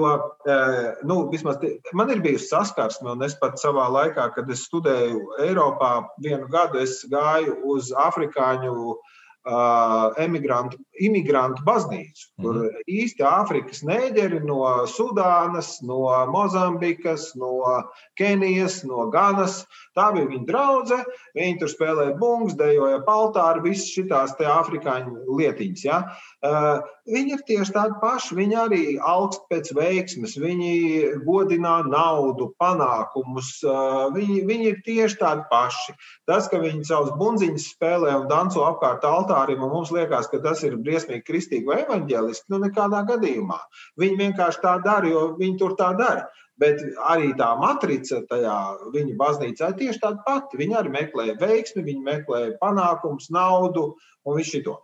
[1.03, 1.57] nu, vismaz
[1.97, 6.83] man ir bijusi saskarsme, un es pat savā laikā, kad es studēju Eiropā, vienu gadu
[6.83, 12.85] es gāju uz afrikāņu uh, emigrantu, imigrantu baznīcu, kur mm -hmm.
[12.89, 17.83] īsti Āfrikas neģeri no Sudānas, no Mozambikas, no
[18.19, 19.67] Kenijas, no Ganas.
[19.97, 21.05] Tā bija viņa draudzene.
[21.37, 25.85] Viņi tur spēlēja bungas, dejoja paltāri, visas šīs afrikāņu lietiņas.
[25.85, 25.99] Ja?
[26.43, 28.35] Uh, viņi ir tieši tādi paši.
[28.35, 30.73] Viņi arī augst pēc veiksmes, viņi
[31.27, 33.63] godina naudu, panākumus.
[33.65, 35.93] Uh, viņi, viņi ir tieši tādi paši.
[36.27, 40.41] Tas, ka viņi savus bunziņus spēlē un danco apkārt altāri, altārim, un mums liekas, ka
[40.43, 42.51] tas ir briesmīgi kristīgi vai evaņģēliski.
[42.53, 43.59] Nu, nekādā gadījumā.
[44.01, 46.29] Viņi vienkārši tā dara, jo viņi tur tā dara.
[46.61, 48.57] Bet arī tā matrica tajā
[48.93, 50.61] viņa baznīcā ir tieši tāda pati.
[50.61, 53.89] Viņi arī meklē veiksmi, viņi meklē panākumus, naudu
[54.29, 54.77] un visu šo.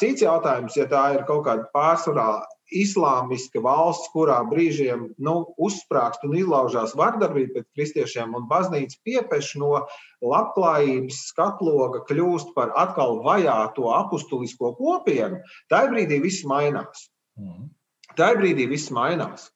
[0.00, 2.32] Cits jautājums, ja tā ir kaut kāda pārsvarā
[2.74, 9.72] islāmiska valsts, kurā brīžiem nu, uzsprāgst un izlaužās vardarbība pret kristiešiem, un baznīca piepeš no
[10.24, 15.40] labklājības skatloga, kļūst par atkal vajāto apustulisko kopienu,
[15.72, 17.08] tajā brīdī viss mainās.
[17.40, 17.70] Mm.
[18.18, 19.50] Tajā brīdī viss mainās.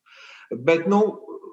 [0.52, 1.02] Bet, nu,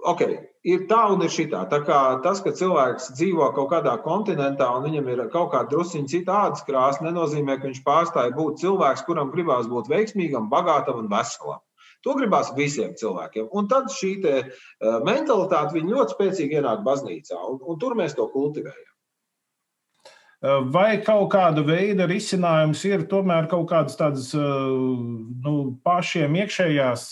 [0.07, 0.25] ok,
[0.73, 1.63] ir tā un ir šitā.
[1.71, 6.11] Tā kā tas, ka cilvēks dzīvo kaut kādā kontinentā un viņam ir kaut kāda drusciņa
[6.11, 11.09] cita ādas krāsa, nenozīmē, ka viņš pārstāja būt cilvēks, kuram gribās būt veiksmīgam, bagātam un
[11.11, 11.63] veselam.
[12.07, 13.49] To gribās visiem cilvēkiem.
[13.51, 18.29] Un tad šī te, uh, mentalitāte ļoti spēcīgi ienāk baznīcā, un, un tur mēs to
[18.31, 18.89] kultivējam.
[20.71, 27.03] Vai kaut kāda veida risinājums ir tomēr kaut kādas tādas nu, pašiem iekšējās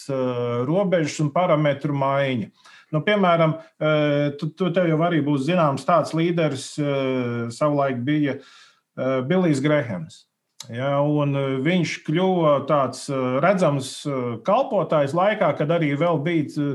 [0.69, 2.47] robežas un parametru maiņa?
[2.95, 3.57] Nu, piemēram,
[4.39, 6.69] tu, tu tev jau arī būs zināms tāds līderis,
[7.55, 8.37] savulaik bija
[9.27, 10.23] Billijs Grehams.
[10.71, 10.95] Ja,
[11.63, 13.05] viņš kļuva tāds
[13.43, 13.91] redzams
[14.47, 16.71] kalpotājs laikā, kad arī vēl bija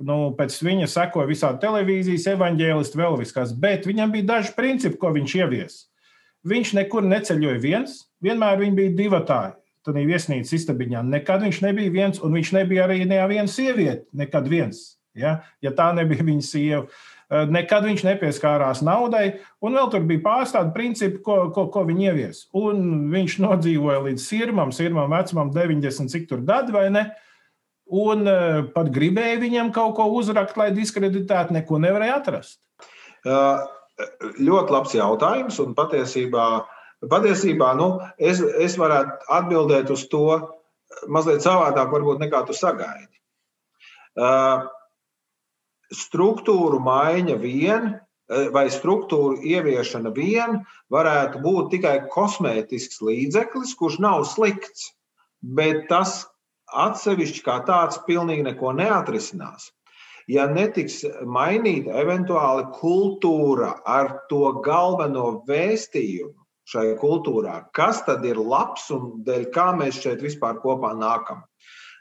[0.00, 5.12] nu, pēc viņa sekoja visādi televīzijas evaņģēlisti, vēl viskas, bet viņam bija daži principi, ko
[5.14, 5.80] viņš ieviesa.
[6.48, 9.56] Viņš nekur neceļoja viens, vienmēr viņa bija divatāji.
[9.84, 11.02] Tad bija viesnīcas istabiņā.
[11.08, 14.06] Nekad viņš nebija viens, un viņš nebija arī neviena sieviete.
[14.16, 14.99] Nekad viens.
[15.18, 16.84] Ja, ja tā nebija viņa sieva.
[17.30, 21.82] Eh, nekad viņš nepieskārās naudai, un vēl tur bija pāris tādi principi, ko, ko, ko
[21.88, 22.44] viņi ievies.
[22.58, 27.08] Un viņš nodzīvoja līdz sirmam, sirmam vecumam, 90 cik tur gadi vai ne.
[27.90, 32.60] Un uh, pat gribēja viņam kaut ko uzrakt, lai diskreditētu, neko nevarēja atrast.
[33.26, 33.66] Uh
[34.40, 35.60] ļoti labs jautājums.
[35.62, 36.46] Un patiesībā,
[37.10, 40.26] patiesībā nu, es, es varētu atbildēt uz to
[41.08, 43.12] mazliet savādāk, varbūt nekā tu sagaidi.
[44.18, 44.66] Uh,
[45.94, 47.92] struktūru maiņa vien
[48.54, 50.60] vai struktūru ieviešana vien
[50.94, 54.92] varētu būt tikai kosmētisks līdzeklis, kurš nav slikts,
[55.42, 56.22] bet tas
[56.70, 59.72] atsevišķi kā tāds pilnīgi neko neatrisinās
[60.30, 66.36] ja netiks mainīta eventuāli kultūra ar to galveno vēstījumu
[66.70, 71.42] šai kultūrā, kas tad ir labs un dēļ kā mēs šeit vispār kopā nākam.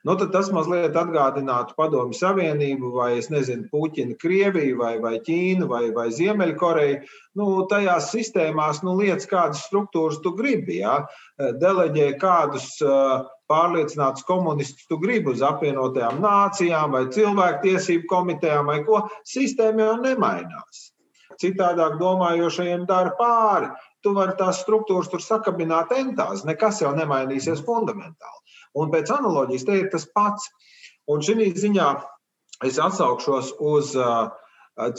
[0.08, 6.08] Nu, tas mazliet atgādinātu Padomju Savienību, vai nezinu, Puķina Krieviju, vai, vai Ķīnu, vai, vai
[6.16, 7.02] Ziemeļkoreju.
[7.40, 10.80] Nu, tajās sistēmās nu, lietas, kādas struktūras tu gribi.
[10.80, 11.02] Ja?
[11.38, 19.04] Deleģē kādus uh, pārliecināts komunists tu gribi uz apvienotajām nācijām vai cilvēktiesību komitejām vai ko,
[19.28, 20.90] sistēma jau nemainās.
[21.40, 23.70] Citādāk domājošajiem dara pāri.
[24.04, 28.40] Tu vari tās struktūras tur sakabināt entās, nekas jau nemainīsies fundamentāli.
[28.78, 30.50] Un pēc analoģijas te ir tas pats.
[31.10, 31.88] Un šī ziņā
[32.68, 34.30] es atsaukšos uz uh,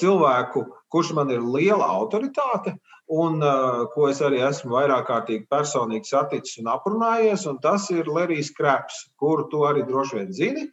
[0.00, 2.74] cilvēku, kurš man ir liela autoritāte,
[3.10, 8.10] un uh, ko es arī esmu vairāk kārtīgi personīgi saticis un aprunājies, un tas ir
[8.10, 10.66] Lerijs Kreps, kuru tu arī droši vien zini.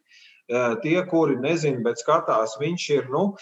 [0.47, 3.33] Uh, tie, kuri nezina, bet skatās, viņš ir, nu,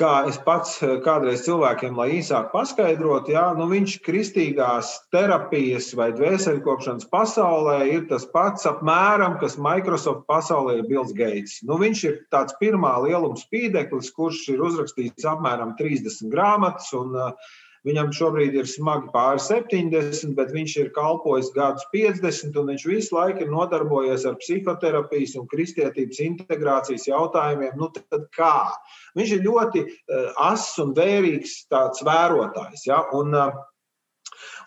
[0.00, 6.10] kā es pats eh, kādreiz cilvēkiem, lai īsāk paskaidrotu, jā, nu viņš kristīgās terapijas vai
[6.16, 11.60] dvēselkopšanas pasaulē ir tas pats apmēram, kas Microsoft pasaulē ir Bills Gates.
[11.66, 17.52] Nu, viņš ir tāds pirmā lieluma spīdeklis, kurš ir uzrakstījis apmēram 30 grāmatas un uh,
[17.88, 23.16] Viņam šobrīd ir smagi pāri 70, bet viņš ir kalpojis gadus 50, un viņš visu
[23.16, 27.72] laiku ir nodarbojies ar psihoterapijas un kristietības integrācijas jautājumiem.
[27.80, 28.68] Nu, tad kā?
[29.16, 32.84] Viņš ir ļoti uh, ass un vērīgs tāds vērotājs.
[32.90, 33.06] Ja?
[33.16, 33.66] Un, uh,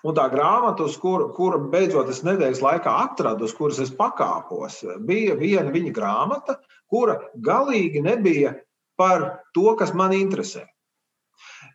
[0.03, 5.37] Un tā grāmata, kuru, kuru beidzot es nedēļas laikā atradu, uz kuras es pakāpos, bija
[5.39, 6.57] viena viņa grāmata,
[6.91, 7.15] kura
[7.47, 8.51] galīgi nebija
[8.99, 10.65] par to, kas man interesē.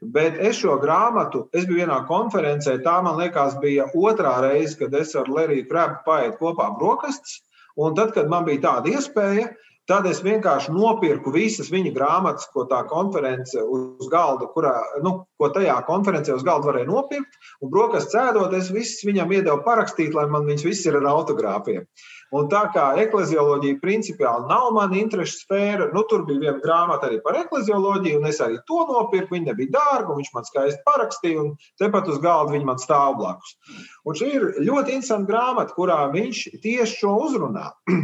[0.02, 4.94] Bet es šo grāmatu, es biju vienā konferencē, tā man liekas, bija otrā reize, kad
[4.94, 7.40] es ar Leriju Krabu paēdu kopā brokastis.
[7.78, 9.50] Un tad, kad man bija tāda iespēja,
[9.88, 15.48] Tad es vienkārši nopirku visas viņa grāmatas, ko tā konference uz galda, kurā, nu, ko
[15.54, 17.38] tajā konferencē uz galda varēja nopirkt.
[17.64, 21.88] Un brokastu cēdot, es visas viņam iedevu parakstīt, lai man viņas visas ir ar autogrāfiem.
[22.36, 27.22] Un tā kā eklezioloģija principiāli nav mana interešu sfēra, nu, tur bija viena grāmata arī
[27.24, 29.32] par eklezioloģiju, un es arī to nopirku.
[29.32, 33.56] Viņa nebija dārga, viņš man skaisti parakstīja, un tepat uz galda viņa man stāv blakus.
[34.04, 37.70] Un šī ir ļoti interesanta grāmata, kurā viņš tieši šo uzrunā.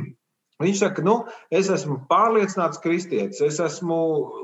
[0.63, 1.15] Viņš saka, nu,
[1.51, 3.97] es esmu pārliecināts kristietis, es esmu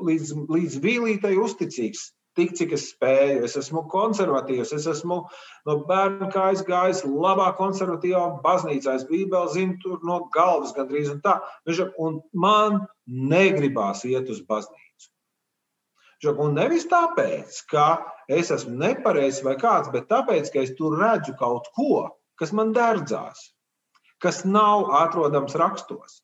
[0.08, 3.44] līdz, līdz vīlītei uzticīgs, tik cik es spēju.
[3.46, 5.20] Es esmu konservatīvs, es esmu
[5.68, 8.96] no bērna kājas gājis labā konservatīvā baznīcā.
[8.98, 11.38] Es bībeli zinu tur no galvas gandrīz un tā.
[11.68, 15.12] Saka, un man negribās iet uz baznīcu.
[16.30, 17.86] Un nevis tāpēc, ka
[18.28, 22.74] es esmu nepareizs vai kāds, bet tāpēc, ka es tur redzu kaut ko, kas man
[22.76, 23.48] dārdzās
[24.20, 26.20] kas nav atrodams rakstos.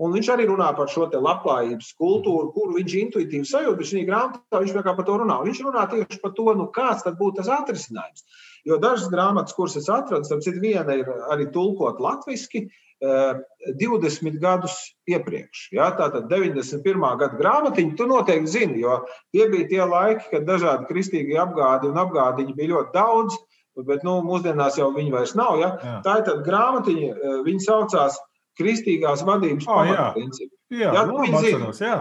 [0.00, 4.62] Un viņš arī runā par šo labklājības kultūru, kuru viņš intuitīvi sajūt, bet šī grāmatā
[4.62, 5.40] viņš vienkārši par to runā.
[5.48, 8.24] Viņš runā tieši par to, nu, kāds tad būtu tas atrisinājums.
[8.68, 12.68] Jo dažas grāmatas, kuras es atradu, tad viena ir arī tulkot latviešu.
[13.02, 14.74] 20 gadus
[15.10, 15.68] iepriekš.
[15.74, 15.90] Ja?
[15.98, 17.02] Tātad 91.
[17.18, 19.00] gada grāmatiņa, tu noteikti zini, jo
[19.34, 23.40] tie bija tie laiki, kad dažādi kristīgie apgādi un apgādiņi bija ļoti daudz.
[23.88, 25.56] Bet nu, mūsdienās jau viņi vairs nav.
[25.58, 25.70] Ja?
[25.80, 25.94] Jā.
[26.04, 28.18] Tā ir grāmatiņa, eh, viņa saucās
[28.60, 30.54] Kristīgās vadības oh, pamatprincipi.
[30.72, 31.98] Jā, jā, tu viņu atceros, jā.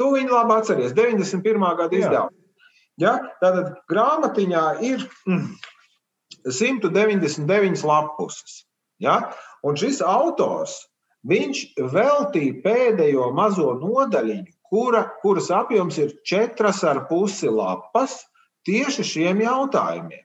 [0.00, 0.94] Tu viņu labi atceries.
[0.96, 1.66] 91.
[1.76, 2.36] gada izdevuma.
[3.00, 3.16] Ja?
[3.40, 5.04] Tātad grāmatiņā ir
[6.48, 8.62] 199 mm, lapuses.
[9.00, 9.18] Ja?
[9.66, 10.78] Un šis autors
[11.28, 18.22] viņš veltīja pēdējo mazo nodaļiņu, kura, kuras apjoms ir 4,5 lapas
[18.68, 20.24] tieši šiem jautājumiem.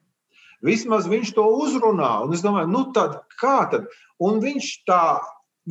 [0.66, 3.90] Vismaz viņš to uzrunā, un es domāju, nu tad kā tad?
[4.24, 5.20] Un viņš tā,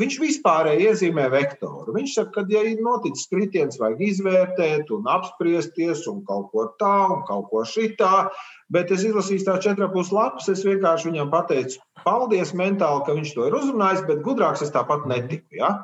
[0.01, 1.95] viņš vispārēji iezīmē vektoru.
[1.95, 6.97] Viņš saka, ka, ja ir noticis kritiens, vajag izvērtēt un apspriesties un kaut ko tā
[7.15, 8.27] un kaut ko šitā,
[8.75, 13.49] bet es izlasīju tā četrapus lapas, es vienkārši viņam pateicu, paldies mentāli, ka viņš to
[13.49, 15.61] ir uzrunājis, bet gudrāks es tāpat netiku.
[15.61, 15.79] Ja?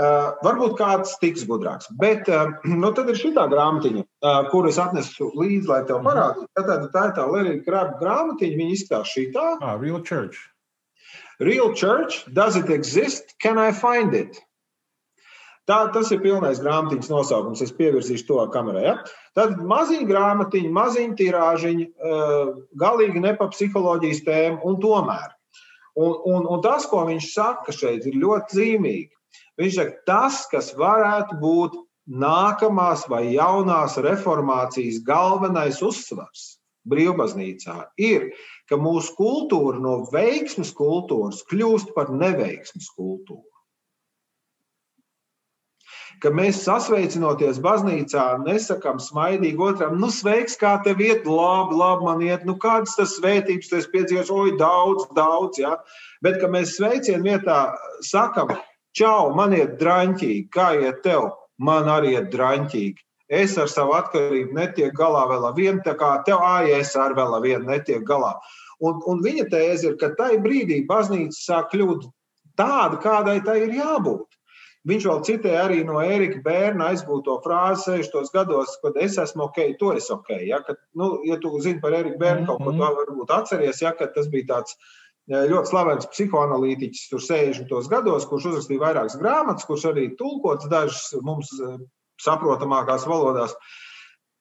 [0.00, 1.90] Uh, varbūt kāds tiks gudrāks.
[2.00, 6.46] Bet uh, nu, tad ir šī grāmatiņa, uh, kuru es atnesu līdzi, lai tev parādītu.
[6.56, 7.26] Tā, tā ir tā
[7.66, 8.60] Kraba grāmatiņa.
[8.62, 9.44] Viņa izskatās šī tā.
[9.58, 10.38] Ah, Real Church.
[11.40, 13.34] Real Church, does it exist?
[13.40, 14.36] Can I find it?
[15.68, 17.60] Tā, tas ir pilnais grāmatiņas nosaukums.
[17.64, 18.82] Es pievērsīšu to kamerai.
[18.84, 18.94] Ja?
[19.38, 21.86] Tad maziņa grāmatiņa, maziņa tirāžiņa,
[22.80, 25.30] galīgi ne pa psiholoģijas tēmu, un tomēr.
[26.00, 29.10] Un, un, un tas, ko viņš saka šeit, ir ļoti zīmīgi.
[29.60, 31.76] Viņš saka, tas, kas varētu būt
[32.10, 36.56] nākamās vai jaunās reformācijas galvenais uzsvars
[36.90, 38.30] brīvbaznīcā, ir,
[38.70, 43.44] ka mūsu kultūra no veiksmes kultūras kļūst par neveiksmes kultūru.
[46.20, 52.24] Ka mēs sasveicinoties baznīcā, nesakām smaidīgi otram, nu, sveiks, kā tev iet, labi, labi, man
[52.26, 55.78] iet, nu, kādas tas svētības, tas piedzīvos, oi, daudz, daudz, ja.
[56.20, 57.62] Bet, ka mēs sveicienu vietā
[58.04, 58.52] sakam,
[58.90, 61.28] Čau, man ir drāmķīgi, kā iet tev?
[61.62, 63.04] Man arī ir drāmķīgi.
[63.30, 67.36] Es ar savu atkarību netieku galā vēl ar vienu, tā kā tev AIS ar vēl
[67.36, 68.32] ar vienu netiek galā.
[68.82, 72.08] Un, un viņa tēze ir, ka tajā brīdī baznīca sāk kļūt
[72.58, 74.26] tāda, kādai tai ir jābūt.
[74.88, 78.32] Viņš vēl citēja arī no Erika Bērna aizgūto frāzi 60.
[78.32, 80.32] gados, kad es esmu ok, to es ok.
[80.48, 82.80] Ja, kad, nu, ja tu zini par Eriku Bērnu, kaut ko mhm.
[82.80, 84.78] to varbūt atceries, ja, tas bija tāds
[85.30, 87.90] ļoti slavens psihoanalītiķis, tur 60.
[87.92, 91.76] gados, kurš uzrakstīja vairākas grāmatas, kurš arī tulkots dažas mums eh,
[92.24, 93.54] saprotamākās valodās.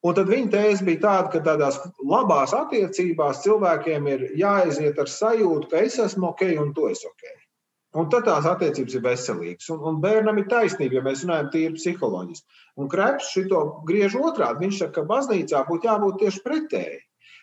[0.05, 5.67] Un tad viņa tēze bija tāda, ka tādās labās attiecībās cilvēkiem ir jāaiziet ar sajūtu,
[5.71, 7.25] ka es esmu ok un tu esi ok.
[7.99, 9.69] Un tad tās attiecības ir veselīgas.
[9.73, 12.59] Un, un bērnam ir taisnība, ja mēs runājam tīri psiholoģiski.
[12.79, 14.67] Un Kreps šito griež otrādi.
[14.67, 16.99] Viņš saka, ka baznīcā būtu jābūt tieši pretēji.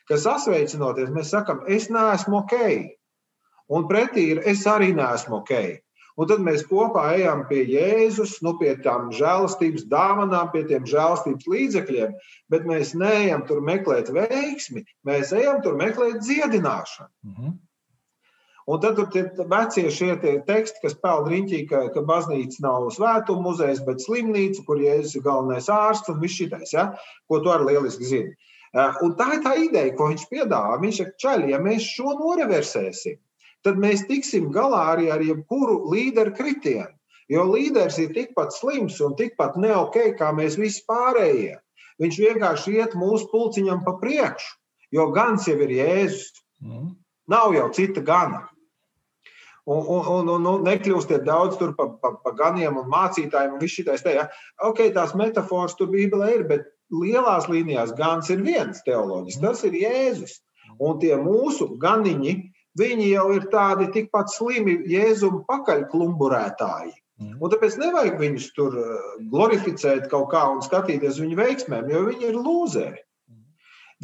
[0.06, 2.54] Ka sasveicinoties, mēs sakam, es neesmu ok.
[3.74, 5.52] Un pretī ir, es arī neesmu ok.
[6.16, 11.48] Un tad mēs kopā ejam pie Jēzus, nu, pie tām žēlastības dāvanām, pie tiem žēlastības
[11.52, 12.14] līdzekļiem,
[12.52, 17.12] bet mēs neejam tur meklēt veiksmi, mēs ejam tur meklēt dziedināšanu.
[17.26, 17.56] Mm -hmm.
[18.66, 23.44] Un tad tur ir vecie šie teksti, kas peld riņķī, ka, ka baznīca nav svētuma
[23.44, 26.88] muzejs, bet slimnīca, kur Jēzus ir galvenais ārsts un viss šitais, ja?
[27.28, 28.34] ko tu arī lieliski zini.
[29.06, 30.80] Un tā ir tā ideja, ko viņš piedāvā.
[30.82, 33.20] Viņš saka, čaļi, ja mēs šo noreversēsim,
[33.66, 36.92] tad mēs tiksim galā arī ar jebkuru līderu kritienu.
[37.28, 41.56] Jo līderis ir tikpat slims un tikpat neok, kā mēs visi pārējie.
[42.02, 44.52] Viņš vienkārši iet mūsu pulciņam pa priekšu,
[44.94, 46.44] jo gans jau ir Jēzus.
[46.62, 46.92] Mm.
[47.32, 48.44] Nav jau cita gana.
[49.66, 53.62] Un, un, un, un nu, nekļūstiet daudz tur pa, pa, pa ganiem un mācītājiem un
[53.62, 54.12] viss šitais te.
[54.14, 54.28] Ja?
[54.62, 59.74] Ok, tās metafors tur Bībelē ir, bet lielās līnijās gans ir viens teoloģis, tas ir
[59.80, 60.38] Jēzus.
[60.78, 62.36] Un tie mūsu ganiņi,
[62.78, 66.94] viņi jau ir tādi tikpat slimi Jēzuma pakaļklumburētāji.
[67.16, 67.36] Mhm.
[67.40, 68.94] Un tāpēc nevajag viņus tur uh,
[69.32, 73.00] glorificēt kaut kā un skatīties viņu veiksmēm, jo viņi ir lūzeri.
[73.30, 73.44] Mhm.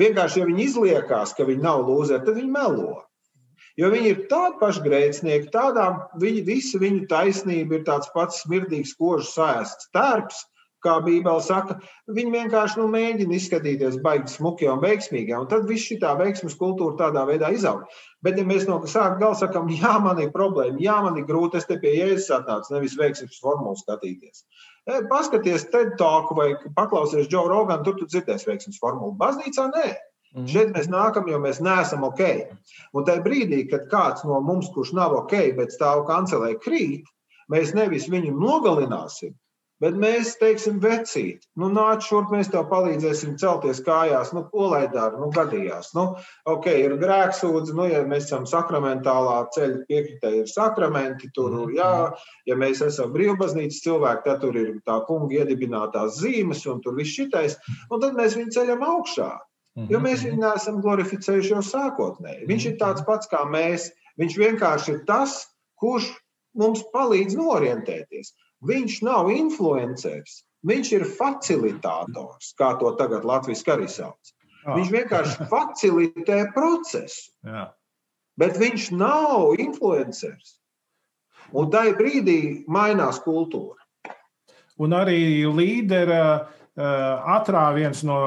[0.01, 3.03] Vienkārši, ja viņi izliekās, ka viņi nav lūzeri, tad viņi melo.
[3.81, 8.93] Jo viņi ir tādi paši grēcinieki, tādām viņi, visa viņu taisnība ir tāds pats smirdīgs,
[8.99, 10.43] kožs sēsts tērps,
[10.85, 11.79] kā Bībele saka.
[12.13, 16.99] Viņi vienkārši nu, mēģina izskatīties baigi smuki un veiksmīgi, un tad viss šī veiksmes kultūra
[17.01, 17.87] tādā veidā izaug.
[18.23, 21.59] Bet, ja mēs no sākuma gala sakām, jā, man ir problēma, jā, man ir grūti,
[21.59, 24.45] es te pie jēzus atnācu, nevis veiksmes formulu skatīties.
[24.87, 29.15] E, paskaties TED talku vai paklausies Džo Roganu, tur tu dzirdēsi veiksmes formulu.
[29.19, 29.91] Baznīcā nē.
[30.33, 30.47] Mm.
[30.49, 32.23] Šeit mēs nākam, jo mēs neesam ok.
[32.97, 37.11] Un tajā brīdī, kad kāds no mums, kurš nav ok, bet stāv kancelē krīt,
[37.53, 39.35] mēs nevis viņu nogalināsim,
[39.83, 44.85] bet mēs teiksim, vecīt, nu, nāc šurp, mēs tev palīdzēsim celties kājās, nu, ko lai
[44.93, 45.91] dara, nu, gadījās.
[45.97, 46.05] Nu,
[46.49, 51.77] ok, ir grēksūdzi, nu, ja mēs esam sakramentālā ceļa piekritē, ir sakramenti, tur, mm.
[51.79, 51.93] jā,
[52.51, 57.19] ja mēs esam brīvbaznīcas cilvēki, tad tur ir tā kunga iedibinātās zīmes un tur viss
[57.19, 57.59] šitais,
[57.91, 59.33] un tad mēs viņu ceļam augšā.
[59.89, 62.45] Jo mēs viņu neesam glorificējuši jau sākotnēji.
[62.51, 63.89] Viņš ir tāds pats kā mēs.
[64.21, 65.39] Viņš vienkārši ir tas,
[65.81, 66.11] kurš
[66.61, 68.35] mums palīdz norientēties.
[68.63, 74.35] Viņš nav influenceris, viņš ir facilitators, kā to tagad Latvijas arī sauc.
[74.63, 77.33] Viņš vienkārši facilitē procesu.
[77.43, 77.67] Jā.
[78.39, 80.57] Bet viņš nav influenceris.
[81.53, 82.41] Un tajā brīdī
[82.71, 83.77] mainās kultūra.
[84.81, 88.19] Un arī līdera atrāviens no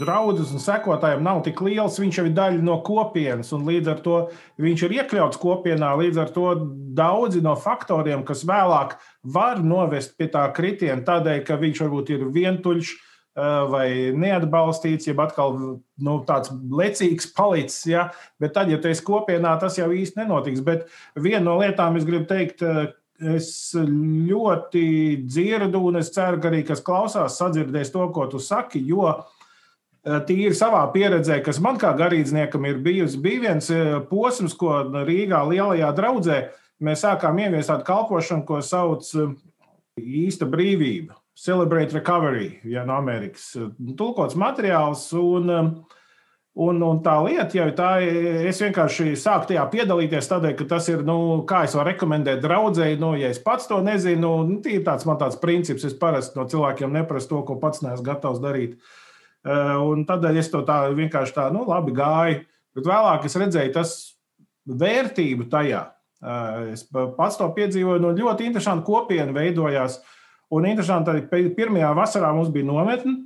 [0.00, 1.96] draudzes un sekotājiem nav tik liels.
[2.00, 4.18] Viņš jau ir daļa no kopienas, un līdz ar to
[4.60, 5.94] viņš ir iekļauts kopienā.
[5.96, 6.50] Līdz ar to
[6.92, 12.28] daudzi no faktoriem, kas vēlāk var novest pie tā kritiena, tādēļ, ka viņš varbūt ir
[12.34, 12.92] vientuļš
[13.72, 17.86] vai neatbalstīts, jeb atkal nu, tāds lecīgs palicis.
[17.88, 18.10] Ja?
[18.36, 20.60] Bet tad, ja tu esi kopienā, tas jau īsti nenotiks.
[20.60, 20.84] Bet
[21.16, 22.60] viena no lietām, es gribu teikt,
[23.22, 23.48] Es
[23.78, 24.84] ļoti
[25.22, 28.82] dzirdu, un es ceru, ka arī kas klausās, sadzirdēs to, ko tu saki.
[28.88, 34.56] Jo eh, tīri savā pieredzē, kas man kā garīdzniekam ir bijusi, bija viens eh, posms,
[34.58, 36.42] ko Rīgā lielajā draudzē
[36.82, 39.34] mēs sākām ieviest tādu kalpošanu, ko sauc eh,
[40.02, 41.14] īsta brīvība.
[41.38, 43.54] Celebrate Recovery, ja no Amerikas.
[43.96, 45.06] Tulkots materiāls.
[45.16, 45.48] Un,
[46.52, 47.90] Un, un tā lieta jau tā,
[48.44, 51.14] es vienkārši sāku tajā piedalīties, tādēļ, ka tas ir, nu,
[51.48, 55.16] kā es varu rekomendēt draudzēji, nu, ja es pats to nezinu, nu, ir tāds man
[55.22, 58.76] tāds princips, es parasti no cilvēkiem neprasu to, ko pats neesmu gatavs darīt.
[59.48, 62.44] Eh, un tādēļ es to tā vienkārši tā, nu, labi gāju,
[62.76, 63.96] bet vēlāk es redzēju tas
[64.68, 65.86] vērtību tajā.
[66.20, 70.02] Eh, es pats to piedzīvoju, nu, ļoti interesanti kopiena veidojās,
[70.52, 73.22] un interesanti arī pirmajā vasarā mums bija nometne,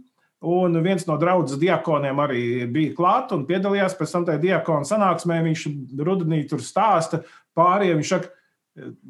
[0.47, 5.41] Un viens no draudzes diakoniem arī bija klāts un piedalījās pēc tam tajā diakona sanāksmē.
[5.43, 5.65] Viņš
[5.99, 7.25] rudenī tur stāsta
[7.57, 7.99] pāriem.
[7.99, 8.31] Viņš saka,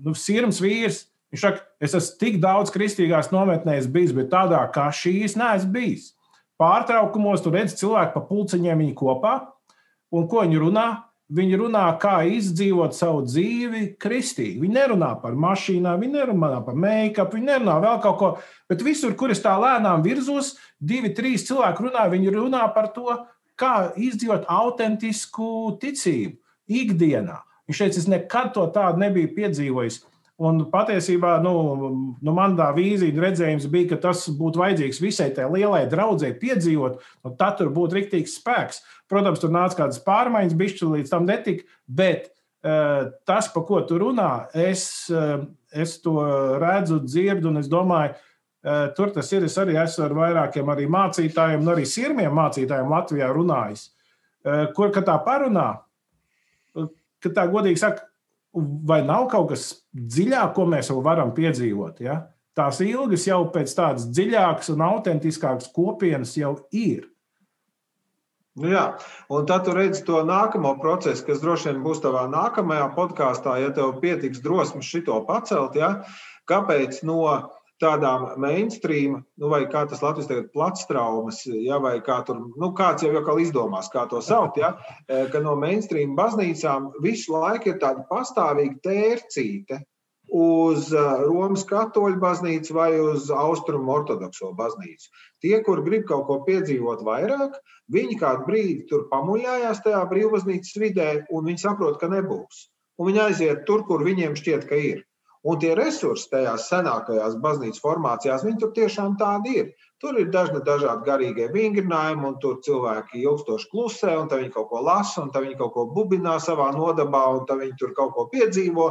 [0.07, 1.03] nu, sirds vīrs.
[1.35, 6.15] Viņš saka, es esmu tik daudz kristīgās nometnēs bijis, bet tādā kā šīs neesmu bijis.
[6.57, 9.35] Pārtraukumos tur redz cilvēku pa pulciņiem viņi kopā.
[10.17, 10.87] Un ko viņi runā?
[11.27, 14.61] Viņi runā, kā izdzīvot savu dzīvi kristīgi.
[14.63, 18.29] Viņi nerunā par mašīnām, viņi nerunā par make-up, viņi nerunā vēl kaut ko.
[18.71, 23.17] Bet visur, kur es tā lēnām virzos, divi, trīs cilvēki runā, viņi runā par to,
[23.59, 26.37] kā izdzīvot autentisku ticību
[26.71, 27.41] ikdienā.
[27.67, 30.05] Viņš teica, es nekad to tādu nebiju piedzīvojis.
[30.37, 31.53] Un patiesībā nu,
[32.21, 36.99] nu man tā vīzija redzējums bija, ka tas būtu vajadzīgs visai tai lielai draudzēji piedzīvot,
[37.25, 38.83] un tad tur būtu rīktīgs spēks.
[39.09, 42.29] Protams, tur nāca kādas pārmaiņas, bišķi līdz tam netika, bet
[43.25, 45.09] tas, pa ko tu runā, es,
[45.73, 46.17] es to
[46.61, 48.17] redzu, dzirdu, un es domāju,
[48.97, 49.47] tur tas ir.
[49.47, 53.89] Es arī esmu ar vairākiem arī mācītājiem, un arī sirmiem mācītājiem Latvijā runājis.
[54.77, 55.69] Kur tā parunā,
[57.23, 58.07] ka tā godīgi saka,
[58.57, 62.01] vai nav kaut kas dziļāk, ko mēs vēl varam piedzīvot?
[62.05, 62.23] Ja?
[62.57, 67.05] Tās ilgas jau pēc tādas dziļākas un autentiskākas kopienas jau ir.
[68.57, 68.85] Nu jā,
[69.29, 73.75] un tad tu redzi to nākamo procesu, kas droši vien būs tavā nākamajā podkāstā, ja
[73.77, 75.77] tev pietiks drosmes šito pacelt.
[75.77, 75.91] Ja?
[76.49, 77.21] Kāpēc no
[77.83, 83.05] tādām mainstream, nu, vai kā tas Latvijas tagad platstraumas, ja, vai kā tur, nu, kāds
[83.05, 84.75] jau jau izdomās, kā to saukt, ja,
[85.09, 89.83] e, ka no mainstream baznīcām visu laiku ir tāda pastāvīga tērcīte
[90.33, 95.11] uz e, Romas katoļu baznīcu vai uz Austrumu ortodokso baznīcu.
[95.45, 97.59] Tie, kur grib kaut ko piedzīvot vairāk,
[97.93, 102.67] viņi kādu brīdi tur pamuļājās tajā brīvbaznīcas vidē, un viņi saprot, ka nebūs.
[102.97, 105.05] Un viņi aiziet tur, kur viņiem šķiet, ka ir.
[105.47, 109.69] Un tie resursi tajās senākajās baznīcas formācijās, viņi tur tiešām tādi ir.
[110.03, 114.83] Tur ir dažni dažādi garīgie vingrinājumi, un tur cilvēki ilgstoši klusē, un viņi kaut ko
[114.85, 118.89] lasa, un viņi kaut ko bubinā savā nodabā, un viņi tur kaut ko piedzīvo.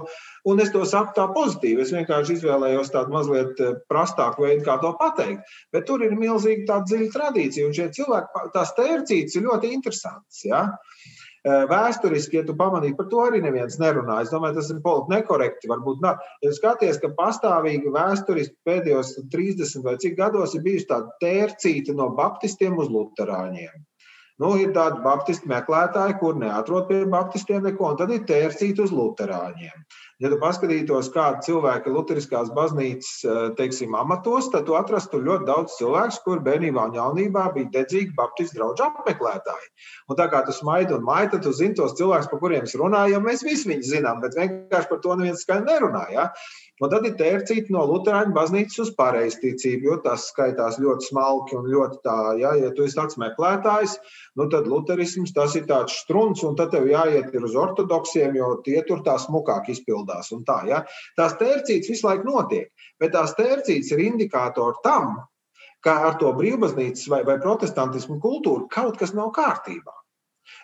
[0.49, 1.83] Un es to saku tā pozitīvi.
[1.83, 5.43] Es vienkārši izvēlējos tādu mazliet eh, prastāku veidu, kā to pateikt.
[5.75, 10.41] Bet tur ir milzīga tāda dziļa tradīcija, un šie cilvēki, tās tērcītes ir ļoti interesantas.
[10.47, 10.63] Ja?
[10.71, 11.14] Eh,
[11.45, 14.21] vēsturiski, ja tu pamanīji, par to arī neviens nerunā.
[14.23, 15.69] Es domāju, tas ir politiski nekorekti.
[15.69, 16.15] Varbūt, nā.
[16.41, 22.09] ja skaties, ka pastāvīgi vēsturiski pēdējos 30 vai cik gados ir bijusi tāda tērcīta no
[22.17, 23.85] baptistiem uz luterāņiem.
[24.43, 28.91] Nu, ir tādi baptistu meklētāji, kur neatrod pie baptistiem neko, un tad ir tērcīti uz
[28.91, 29.85] luterāņiem.
[30.23, 35.47] Ja tu paskatītos, kādi cilvēki ir Lutheriskās baznīcas eh, teiksim, amatos, tad tu atrastu ļoti
[35.47, 39.71] daudz cilvēku, kur bērnībā un jaunībā bija dedzīgi baptistu draugu apmeklētāji.
[40.11, 42.75] Un tā kā tu smaidi un maigi, tad tu zini tos cilvēkus, par kuriem es
[42.79, 46.07] runāju, jo mēs visi viņus zinām, bet vienkārši par to neviens skaidri nerunā.
[46.83, 51.69] Un tad ir tērcīti no Lutāņu baznīcas uz pareizticību, jo tas skaitās ļoti smalki un
[51.71, 53.93] ļoti tā, ja, ja tu esi tāds meklētājs,
[54.35, 58.81] nu tad luterisms tas ir tāds strunts, un tad tev jāiet uz ortodoksiem, jo tie
[58.89, 60.33] tur tā smukāk izpildās.
[60.45, 60.83] Tā, ja.
[61.15, 62.67] Tās tērcītes visu laiku notiek,
[62.99, 65.21] bet tās tērcītes ir indikātori tam,
[65.85, 69.95] ka ar to brīvbaznīcas vai, vai protestantismu kultūru kaut kas nav kārtībā.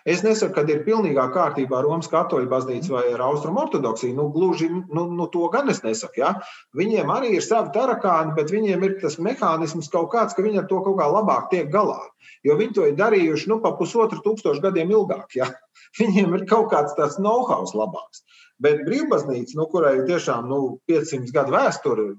[0.08, 4.14] Es nesaku, ka ir pilnīgā kārtībā Romas katoļu baznīca vai austrumu ortodoksiju.
[4.18, 6.22] Nu, gluži nu, nu, to gan es nesaku.
[6.22, 6.32] Ja?
[6.78, 10.68] Viņiem arī ir savi tarakāni, bet viņiem ir tas mehānisms kaut kāds, ka viņi ar
[10.70, 12.00] to kaut kā labāk tiek galā.
[12.46, 15.38] Jo viņi to ir darījuši nu, pa pusotru tūkstošu gadiem ilgāk.
[15.38, 15.50] Ja?
[16.00, 18.22] Viņiem ir kaut kāds tāds know-how labāks.
[18.62, 20.60] Bet brīvbaznīca, nu, kurai ir tiešām nu,
[20.90, 22.12] 500 gadu vēsture,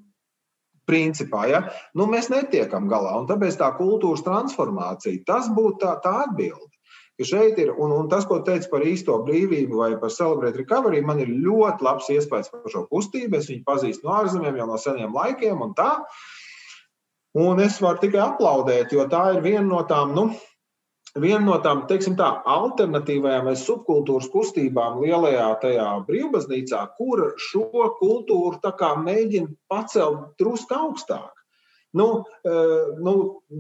[0.90, 1.62] principā, ja,
[1.96, 3.16] nu, mēs netiekam galā.
[3.30, 6.73] Tāpēc tā kultūras transformācija, tas būtu tā, tā atbilde
[7.20, 11.04] ka šeit ir, un, un tas, ko teicu par īsto brīvību vai par Celebrate Recovery,
[11.06, 13.38] man ir ļoti labs iespējas par šo kustību.
[13.38, 15.92] Es viņu pazīstu no ārzemēm jau no seniem laikiem, un tā.
[17.38, 20.28] Un es varu tikai aplaudēt, jo tā ir viena no tām, nu,
[21.18, 28.62] viena no tām, teiksim tā, alternatīvajām vai subkultūras kustībām lielajā tajā brīvbaznīcā, kur šo kultūru
[28.62, 31.43] tā kā mēģina pacelt drusku augstāk.
[31.94, 32.06] Nu,
[32.42, 33.12] eh, nu,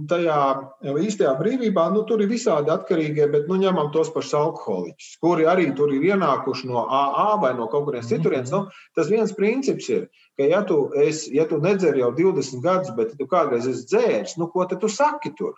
[0.10, 0.38] tajā
[0.82, 5.68] īstajā brīvībā nu, tur ir visādi atkarīgie, bet nu, ņemam tos pašus alkoholiķus, kuri arī
[5.78, 8.16] tur ir ienākuši no AA vai no kaut kurienes mhm.
[8.16, 8.54] citurienes.
[8.56, 8.64] Nu,
[8.98, 10.08] tas viens princips ir,
[10.40, 14.40] ka, ja tu, es, ja tu nedzer jau 20 gadus, bet tu kādreiz esi dzēris,
[14.42, 15.54] nu, ko tu saki tur?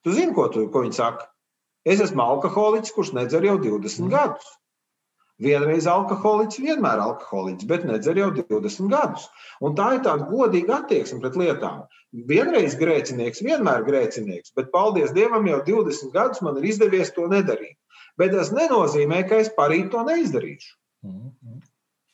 [0.00, 1.28] Tu zini, ko, tu, ko viņi saka?
[1.84, 4.10] Es esmu alkoholiķis, kurš nedzer jau 20 mm.
[4.12, 4.48] gadus.
[5.40, 9.28] Vienreiz alkoholiķis, vienmēr alkoholiķis, bet nedzer jau 20 gadus.
[9.64, 11.86] Un tā ir tāda godīga attieksme pret lietām.
[12.28, 17.78] Vienreiz grēcinieks, vienmēr grēcinieks, bet paldies Dievam, jau 20 gadus man ir izdevies to nedarīt.
[18.20, 20.74] Bet tas nenozīmē, ka es parīt to neizdarīšu.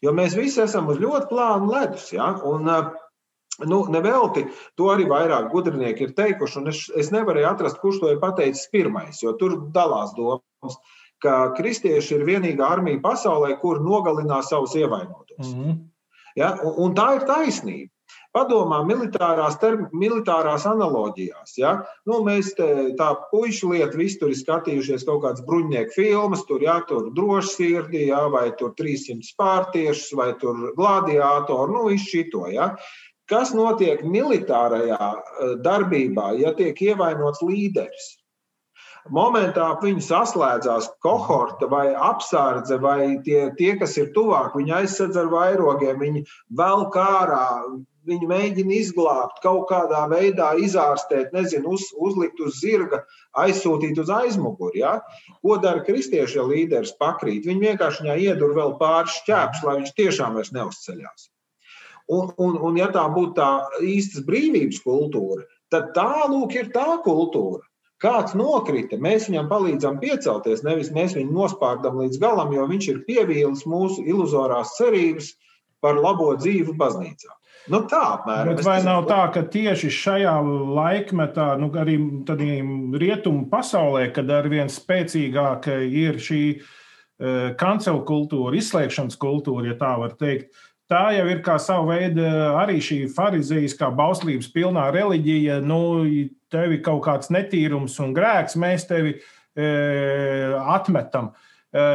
[0.05, 2.13] Jo mēs visi esam uz ļoti plānu ledus.
[2.15, 2.31] Ja?
[2.47, 2.71] Un,
[3.65, 4.43] Nu, nevelti
[4.77, 8.69] to arī vairāk gudrinieki ir teikuši, un es, es nevarēju atrast, kurš to ir pateicis
[8.69, 10.77] pirmais, jo tur dalās domas
[11.27, 15.53] ka kristieši ir vienīgā armija pasaulē, kur nogalinās savus ievainotos.
[15.53, 15.77] Mm -hmm.
[16.37, 16.57] ja?
[16.63, 17.93] un, un tā ir taisnība.
[18.37, 21.55] Padomā militārās, term, militārās analoģijās.
[21.57, 21.71] Ja?
[22.07, 22.67] Nu, mēs te,
[22.99, 27.55] tā puišu lietu visi tur ir skatījušies kaut kādas bruņnieku filmas, tur, ja, tur droši
[27.55, 32.45] sirdī, ja, vai tur 300 spārtiešus, vai tur gladiātoru, nu, visu šito.
[32.53, 32.75] Ja?
[33.31, 38.13] Kas notiek militārajā eh, darbībā, ja tiek ievainots līderis?
[39.15, 45.29] Momentā viņi saslēdzās kohorta vai apsardze, vai tie, tie kas ir tuvāk, viņi aizsedz ar
[45.33, 46.25] vairogiem, viņi
[46.59, 47.49] vēl kārā
[48.07, 53.03] viņu mēģina izglābt, kaut kādā veidā izārstēt, nezinu, uz, uzlikt uz zirga,
[53.43, 54.83] aizsūtīt uz aizmuguri.
[54.85, 55.01] Ja?
[55.43, 57.47] Ko dara kristieši, ja līderis pakrīt?
[57.49, 61.31] Viņi vienkārši viņā iedur vēl pāris šķēpus, lai viņš tiešām vairs neuzceļās.
[62.15, 63.51] Un, un, un ja tā būtu tā
[63.83, 65.43] īstas brīvības kultūra,
[65.75, 67.65] tad tā lūk ir tā kultūra.
[68.03, 73.03] Kāds nokrita, mēs viņam palīdzam piecelties, nevis mēs viņu nospārdam līdz galam, jo viņš ir
[73.09, 75.33] pievīlis mūsu iluzorās cerības
[75.81, 77.33] par labo dzīvi baznīcā.
[77.73, 78.55] Nu, tā apmēram.
[78.55, 80.35] Bet vai nav tā, ka tieši šajā
[80.77, 81.97] laikmetā, nu, arī
[83.01, 86.43] rietumu pasaulē, kad arvien spēcīgāk ir šī
[87.59, 90.53] kancelu kultūra, izslēgšanas kultūra, ja tā var teikt,
[90.91, 95.61] tā jau ir kā sava veida arī šī farizējiskā bauslības pilnā reliģija.
[95.65, 96.05] Nu,
[96.53, 99.71] tev ir kaut kāds netīrums un grēks, mēs tevi e,
[100.77, 101.33] atmetam.
[101.73, 101.89] E,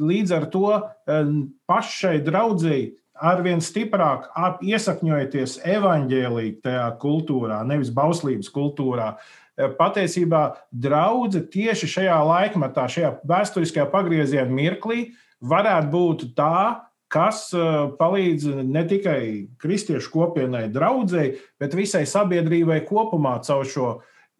[0.00, 1.22] līdz ar to e,
[1.70, 4.26] pašai draudzēji arvien stiprāk
[4.64, 9.14] iesakņojoties evaņģēlīgajā kultūrā, nevis bauslības kultūrā.
[9.54, 10.42] Eh, patiesībā
[10.72, 15.12] draudzene tieši šajā laikmatā, šajā vēsturiskajā pagrieziena mirklī,
[15.44, 16.82] varētu būt tā,
[17.14, 19.20] kas eh, palīdz ne tikai
[19.62, 23.92] kristiešu kopienai, draudzēji, bet visai sabiedrībai kopumā caur šo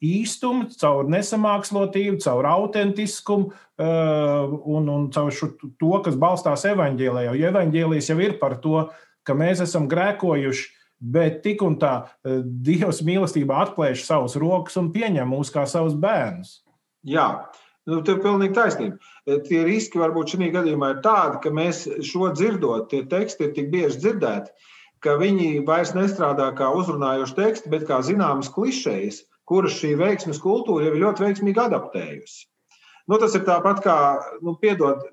[0.04, 5.48] īstumu, caur nesamākslotību, caur autentiskumu uh, un, un caur šo,
[5.80, 7.22] to, kas balstās evaņģēlē.
[7.30, 8.82] Jo evaņģēlijas jau ir par to,
[9.24, 10.66] ka mēs esam grēkojuši,
[11.14, 15.96] bet tik un tā uh, Dievs mīlestībā atplēš savus rokas un pieņem mūs kā savus
[15.96, 16.58] bērnus.
[17.08, 17.28] Jā,
[17.90, 18.96] Nu, tev ir pilnīgi taisnība.
[19.28, 23.52] E, tie riski varbūt šī gadījumā ir tādi, ka mēs šo dzirdot, tie teksti ir
[23.56, 24.70] tik bieži dzirdēti,
[25.04, 30.86] ka viņi vairs nestrādā kā uzrunājoši teksti, bet kā zināmas klišejas, kuras šī veiksmes kultūra
[30.86, 32.46] jau ir ļoti veiksmīgi adaptējusi.
[33.12, 33.96] Nu, tas ir tāpat kā,
[34.40, 35.04] nu, piedod,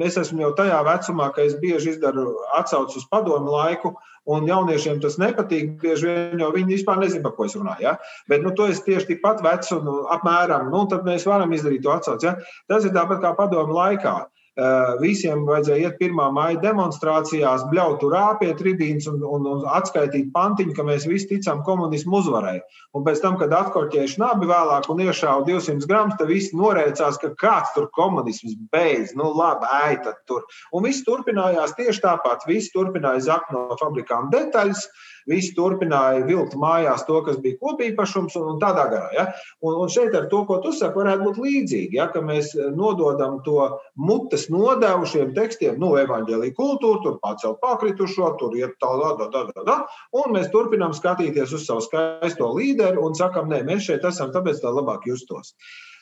[0.00, 3.94] mēs esam jau tajā vecumā, ka es bieži izdaru atsauci uz padomu laiku,
[4.28, 5.76] un jauniešiem tas nepatīk.
[5.80, 7.86] Bieži vien jau viņi vispār nezina, par ko es runāju.
[7.86, 7.96] Ja?
[8.30, 11.94] Bet nu, to es tieši tikpat vecs un apmēram, nu, tad mēs varam izdarīt to
[11.94, 12.28] atsauci.
[12.28, 12.36] Ja?
[12.70, 14.16] Tas ir tāpat kā padomu laikā.
[14.58, 20.74] Eh, visiem vajadzēja iet pirmā maija demonstrācijās, bļaut rāpiet ribīns un, un, un atskaitīt pantiņu,
[20.74, 22.56] ka mēs visi ticam komunismu uzvarai.
[22.98, 27.30] Un pēc tam, kad atkorķējuši nabi vēlāk un iešāva 200 gramus, tad visi norēcās, ka
[27.38, 29.14] kāds tur komunisms beidz.
[29.14, 29.70] Nu, labi,
[30.02, 30.42] tad tur.
[30.74, 32.42] Un viss turpinājās tieši tāpat.
[32.50, 34.88] Visi turpināja zakt no fabrikām detaļas.
[35.30, 39.10] Visi turpināja vilkt mājās to, kas bija kopīpašums, un, un tādā garā.
[39.16, 39.26] Ja?
[39.64, 41.98] Un, un šeit ar to, ko tu saki, varētu būt līdzīgi.
[41.98, 42.08] Ja?
[42.14, 43.58] Ka mēs nododam to
[44.00, 49.44] mutes nodevu šiem tekstiem, nu, evanģēlīja kultūru, tur pacelt pakritušo, tur iet tālāk, tā, tā,
[49.50, 49.76] tā, tā,
[50.22, 54.62] un mēs turpinām skatīties uz savu skaisto līderi un sakam, nē, mēs šeit esam, tāpēc
[54.62, 55.54] tā labāk justos.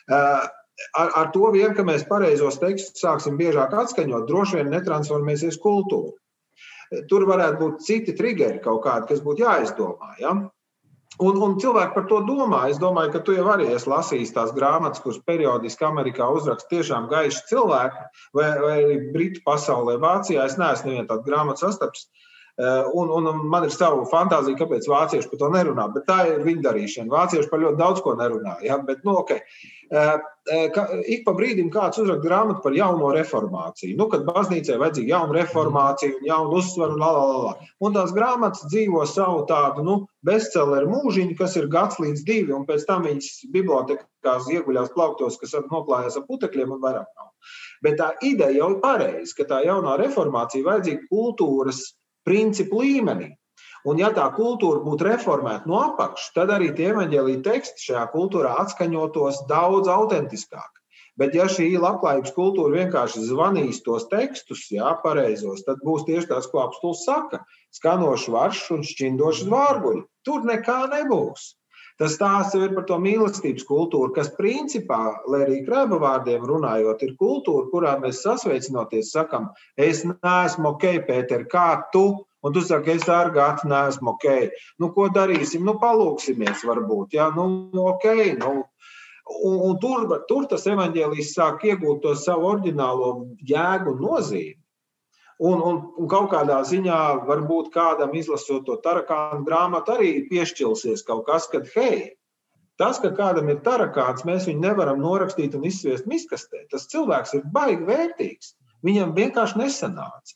[0.09, 0.47] Uh,
[0.97, 6.15] ar, ar to vien, ka mēs pareizos tekstus sāksim biežāk atskaņot, droši vien netransformēsies kultūra.
[7.09, 10.15] Tur varētu būt citi triggeri kaut kādi, kas būtu jāizdomā.
[10.21, 10.31] Ja?
[11.19, 12.61] Un, un cilvēki par to domā.
[12.71, 17.09] Es domāju, ka tu jau arī esi lasījis tās grāmatas, kuras periodiski Amerikā uzraksta tiešām
[17.11, 18.05] gaiši cilvēki,
[18.37, 20.47] vai, vai arī Britu pasaulē, Vācijā.
[20.47, 22.07] Es neesmu nevienu tādu grāmatu sastaps.
[22.07, 22.28] Eh,
[22.59, 25.85] un, un, un man ir sava fantāzija, kāpēc vācieši par to nerunā.
[25.95, 27.11] Bet tā ir viņa darīšana.
[27.13, 28.57] Vācieši par ļoti daudz ko nerunā.
[28.65, 28.81] Ja?
[28.83, 29.43] Bet, nu, okay.
[29.91, 30.19] Eh,
[30.53, 33.95] eh, ka, ik pa brīdim kāds uzraksta grāmatu par jauno reformāciju.
[33.97, 37.69] Nu, kad baznīcai vajadzīga jauna reformācija, un jauna uzsvara, un, la, la, la.
[37.81, 39.95] un tās grāmatas dzīvo savu tādu nu,
[40.29, 45.57] bestselleru mūžiņu, kas ir gads līdz divi, un pēc tam viņas bibliotekās ieguļās plauktos, kas
[45.71, 47.33] noklājās ar putekļiem un vairāk nav.
[47.81, 51.81] Bet tā ideja jau ir pareiza, ka tā jaunā reformācija vajadzīga kultūras
[52.27, 53.33] principu līmenī.
[53.87, 58.57] Un, ja tā kultūra būtu reformēta no apakšas, tad arī tie evaņģēlīja teksti šajā kultūrā
[58.65, 60.79] atskaņotos daudz autentiskāk.
[61.19, 66.47] Bet, ja šī labklājības kultūra vienkārši zvanīs tos tekstus, jā, pareizos, tad būs tieši tas,
[66.47, 67.41] ko apstults saka-
[67.79, 70.05] skanošs varš un šķindošs vārguļi.
[70.23, 71.58] Tur nekā nebūs.
[71.99, 77.17] Tas stāsts ir par to mīlestības kultūru, kas principā, lai arī krāpa vārdiem runājot, ir
[77.19, 82.07] kultūra, kurā mēs sasveicinoties sakam, es neesmu ok, Pēter, kā tu
[82.41, 84.25] Un tu saki, es gatu neesmu ok.
[84.79, 85.65] Nu, ko darīsim?
[85.67, 87.17] Nu, palūksimies, varbūt.
[87.17, 88.05] Jā, nu, ok.
[88.39, 88.53] Nu.
[89.43, 93.11] Un, un tur, tur tas evaņģēlijs sāk iegūt to savu oriģinālo
[93.51, 94.55] jēgu un nozīmi.
[95.39, 101.23] Un, un, un kaut kādā ziņā, varbūt kādam izlasot to tarakānu grāmatu, arī piešķilsies kaut
[101.29, 102.17] kas, kad, hei,
[102.79, 106.65] tas, ka kādam ir tarakāns, mēs viņu nevaram norakstīt un izsviest miskastē.
[106.71, 108.53] Tas cilvēks ir baigi vērtīgs.
[108.83, 110.35] Viņam vienkārši nesanāca.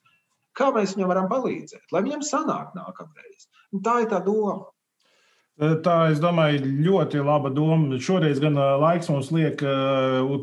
[0.56, 3.48] Kā mēs viņam varam palīdzēt, lai viņam sanāk nākamreiz?
[3.74, 4.70] Un tā ir tā doma.
[5.58, 7.98] E, tā, es domāju, ļoti laba doma.
[8.02, 9.74] Šoreiz gan e, laiks mums liek e,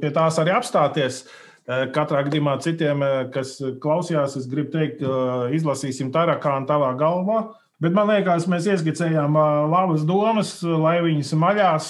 [0.03, 1.25] pie tās arī apstāties.
[1.69, 3.03] Katrā gadījumā citiem,
[3.35, 5.03] kas klausījās, es gribu teikt,
[5.55, 7.43] izlasīsim tarakānu tavā galvā
[7.81, 9.37] Bet man liekas, mēs ieskicējām
[9.73, 11.87] labas domas, lai viņas maļās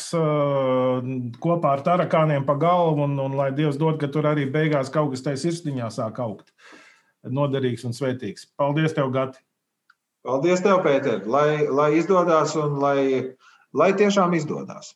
[1.42, 5.10] kopā ar tarakāniem pa galvu, un, un lai Dievs dod, ka tur arī beigās kaut
[5.10, 6.54] kas tajā sirsniņā sāk augt.
[7.26, 8.46] Noderīgs un svētīgs.
[8.54, 9.42] Paldies, tev, Gati!
[10.22, 11.26] Paldies, tev, Pēter!
[11.26, 13.34] Lai, lai izdodas un lai,
[13.74, 14.94] lai tiešām izdodas!